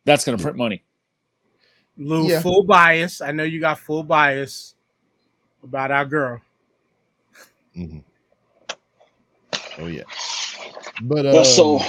[0.06, 0.84] that's going to print money
[1.98, 2.42] Lou, Yeah.
[2.42, 3.22] full bias.
[3.22, 4.76] I know you got full bias
[5.62, 6.42] about our girl.
[7.78, 8.00] Mm-hmm.
[9.78, 10.04] Oh yeah,
[11.02, 11.86] but Well, so um,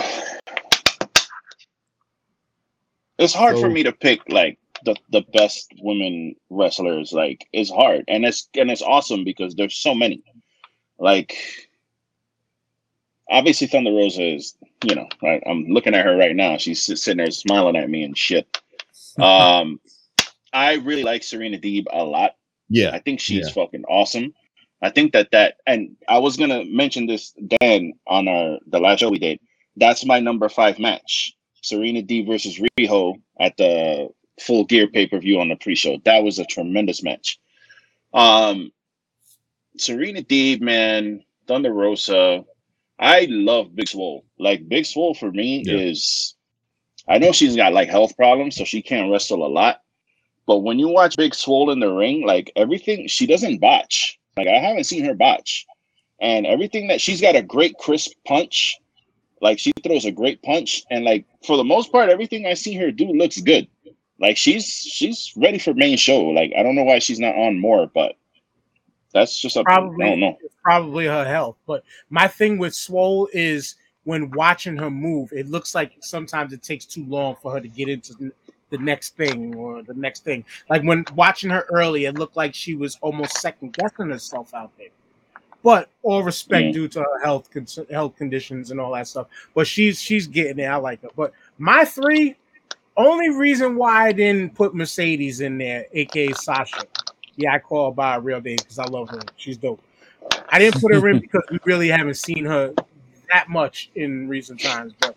[3.22, 7.12] it's hard for me to pick like the, the best women wrestlers.
[7.12, 10.22] Like it's hard, and it's and it's awesome because there's so many.
[10.98, 11.36] Like
[13.30, 15.42] obviously, Thunder Rosa is you know right.
[15.46, 16.56] I'm looking at her right now.
[16.56, 18.46] She's sitting there smiling at me and shit.
[19.20, 19.78] Um,
[20.54, 22.34] I really like Serena Deeb a lot.
[22.70, 24.32] yeah, I think she's fucking awesome.
[24.80, 29.00] I think that that and I was gonna mention this Dan on our the last
[29.00, 29.38] show we did.
[29.76, 31.34] That's my number five match.
[31.62, 34.08] Serena Deeb versus Riho at the
[34.40, 35.98] full gear pay-per-view on the pre-show.
[36.04, 37.38] That was a tremendous match.
[38.12, 38.72] Um
[39.78, 42.44] Serena Deeb, man, Thunder Rosa.
[42.98, 44.24] I love Big Swole.
[44.38, 45.76] Like Big Swole for me Yeah.
[45.78, 46.34] is
[47.08, 49.80] I know she's got like health problems, so she can't wrestle a lot.
[50.46, 54.18] But when you watch Big Swole in the ring, like everything, she doesn't botch.
[54.36, 55.66] Like I haven't seen her botch,
[56.20, 58.76] and everything that she's got a great crisp punch.
[59.42, 62.74] Like she throws a great punch, and like for the most part, everything I see
[62.74, 63.66] her do looks good.
[64.20, 66.20] Like she's she's ready for main show.
[66.26, 68.14] Like I don't know why she's not on more, but
[69.12, 69.64] that's just up.
[69.64, 70.38] Probably, I don't know.
[70.62, 71.56] probably her health.
[71.66, 73.74] But my thing with Swole is
[74.04, 77.68] when watching her move, it looks like sometimes it takes too long for her to
[77.68, 78.32] get into the-
[78.70, 80.44] the next thing or the next thing.
[80.70, 84.70] Like when watching her early, it looked like she was almost second guessing herself out
[84.78, 84.88] there.
[85.62, 86.72] But all respect Mm.
[86.72, 89.28] due to her health con- health conditions and all that stuff.
[89.54, 90.66] But she's she's getting it.
[90.66, 91.08] I like her.
[91.16, 92.36] But my three,
[92.96, 96.82] only reason why I didn't put Mercedes in there, aka Sasha.
[97.36, 99.20] Yeah, I call her by her real name because I love her.
[99.36, 99.80] She's dope.
[100.50, 102.74] I didn't put her in because we really haven't seen her
[103.32, 104.92] that much in recent times.
[105.00, 105.16] But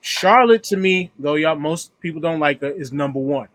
[0.00, 3.48] Charlotte, to me, though y'all most people don't like her, is number one.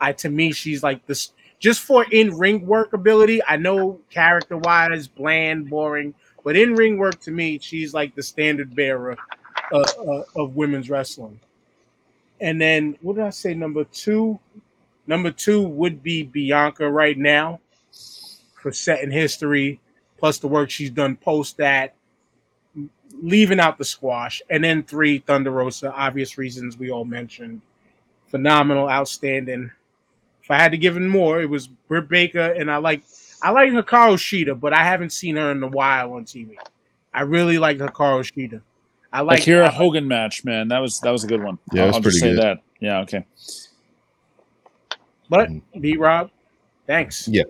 [0.00, 3.42] I to me, she's like this just for in ring work ability.
[3.46, 6.14] I know character wise, bland, boring,
[6.44, 9.16] but in ring work to me, she's like the standard bearer
[9.72, 11.40] uh, uh, of women's wrestling.
[12.40, 13.54] And then what did I say?
[13.54, 14.38] Number two,
[15.06, 17.60] number two would be Bianca right now
[18.60, 19.80] for setting history
[20.18, 21.94] plus the work she's done post that,
[23.22, 27.60] leaving out the squash, and then three Thunder Rosa, obvious reasons we all mentioned,
[28.28, 29.70] phenomenal, outstanding.
[30.46, 33.02] If I had to give him more, it was Britt Baker, and I like
[33.42, 36.54] I like Hikaru Shida, but I haven't seen her in a while on TV.
[37.12, 38.62] I really like Hikaru Shida.
[39.12, 40.68] I like Akira Hogan match, man.
[40.68, 41.58] That was that was a good one.
[41.72, 42.44] Yeah, I'll, was I'll just say good.
[42.44, 42.58] that.
[42.78, 43.26] Yeah, okay.
[45.28, 45.50] but
[45.80, 46.30] B Rob,
[46.86, 47.26] thanks.
[47.26, 47.42] Yeah.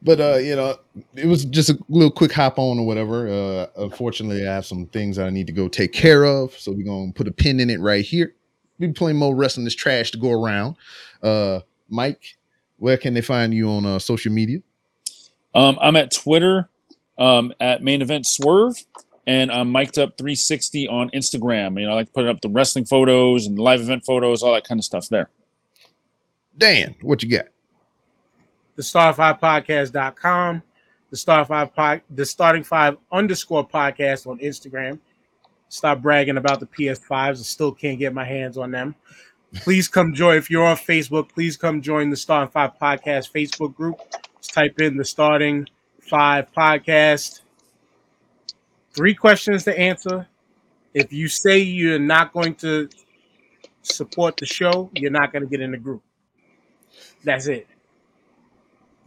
[0.00, 0.76] But uh, you know,
[1.16, 3.26] it was just a little quick hop on or whatever.
[3.26, 6.70] Uh, unfortunately, I have some things that I need to go take care of, so
[6.70, 8.36] we're gonna put a pin in it right here.
[8.78, 10.76] We playing more wrestling this trash to go around.
[11.20, 12.36] Uh, Mike,
[12.78, 14.60] where can they find you on uh, social media?
[15.54, 16.68] Um, I'm at Twitter
[17.18, 18.76] um, at Main Event Swerve,
[19.26, 21.80] and I'm mic'd up 360 on Instagram.
[21.80, 24.54] You know, I like to put up the wrestling photos and live event photos, all
[24.54, 25.30] that kind of stuff there.
[26.56, 27.46] Dan, what you got?
[28.78, 30.62] the star5podcast.com,
[31.10, 35.00] the star five pod, the starting five underscore podcast on Instagram.
[35.68, 37.10] Stop bragging about the PS5s.
[37.10, 38.94] I still can't get my hands on them.
[39.56, 40.36] Please come join.
[40.36, 43.98] If you're on Facebook, please come join the Starting Five Podcast Facebook group.
[44.40, 45.66] Just type in the Starting
[46.00, 47.40] Five Podcast.
[48.92, 50.26] Three questions to answer.
[50.92, 52.88] If you say you're not going to
[53.82, 56.02] support the show, you're not going to get in the group.
[57.24, 57.66] That's it.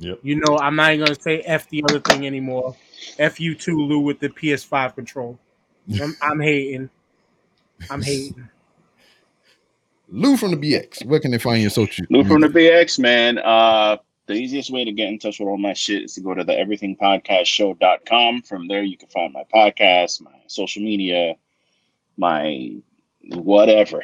[0.01, 0.19] Yep.
[0.23, 2.75] You know, I'm not even gonna say F the other thing anymore.
[3.19, 5.37] F you too, Lou, with the PS5 control.
[6.01, 6.89] I'm, I'm hating.
[7.87, 8.49] I'm hating.
[10.11, 11.05] Lou from the BX.
[11.05, 12.05] Where can they find your social?
[12.09, 13.37] Lou from the BX, man.
[13.39, 13.97] Uh,
[14.27, 16.43] the easiest way to get in touch with all my shit is to go to
[16.43, 18.41] the everythingpodcastshow.com.
[18.43, 21.35] From there, you can find my podcast, my social media,
[22.17, 22.75] my
[23.29, 24.03] whatever.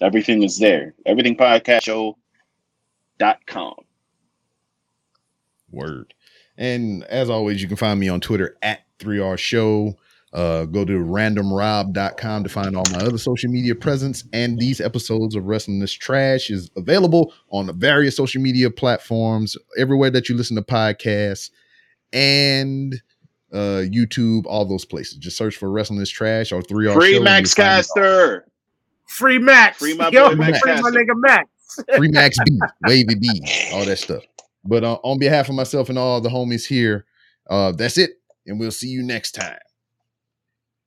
[0.00, 0.94] Everything is there.
[1.06, 3.74] Everythingpodcastshow.com.
[5.70, 6.14] Word.
[6.58, 9.96] And as always, you can find me on Twitter at 3R Show.
[10.32, 14.24] Uh, go to randomrob.com to find all my other social media presence.
[14.32, 19.56] And these episodes of Wrestling This Trash is available on the various social media platforms,
[19.78, 21.50] everywhere that you listen to podcasts
[22.12, 23.00] and
[23.52, 25.16] uh, YouTube, all those places.
[25.16, 27.22] Just search for Wrestling This Trash or 3R Free Show.
[27.22, 28.04] Max you'll find it all.
[28.04, 28.46] Caster.
[29.06, 29.78] Free Max.
[29.78, 31.48] Free my Yo, boy Max free my nigga Max.
[31.96, 33.40] Free Max B, Wavy B,
[33.72, 34.24] all that stuff.
[34.64, 37.06] But uh, on behalf of myself and all the homies here,
[37.48, 38.20] uh, that's it.
[38.46, 39.58] And we'll see you next time.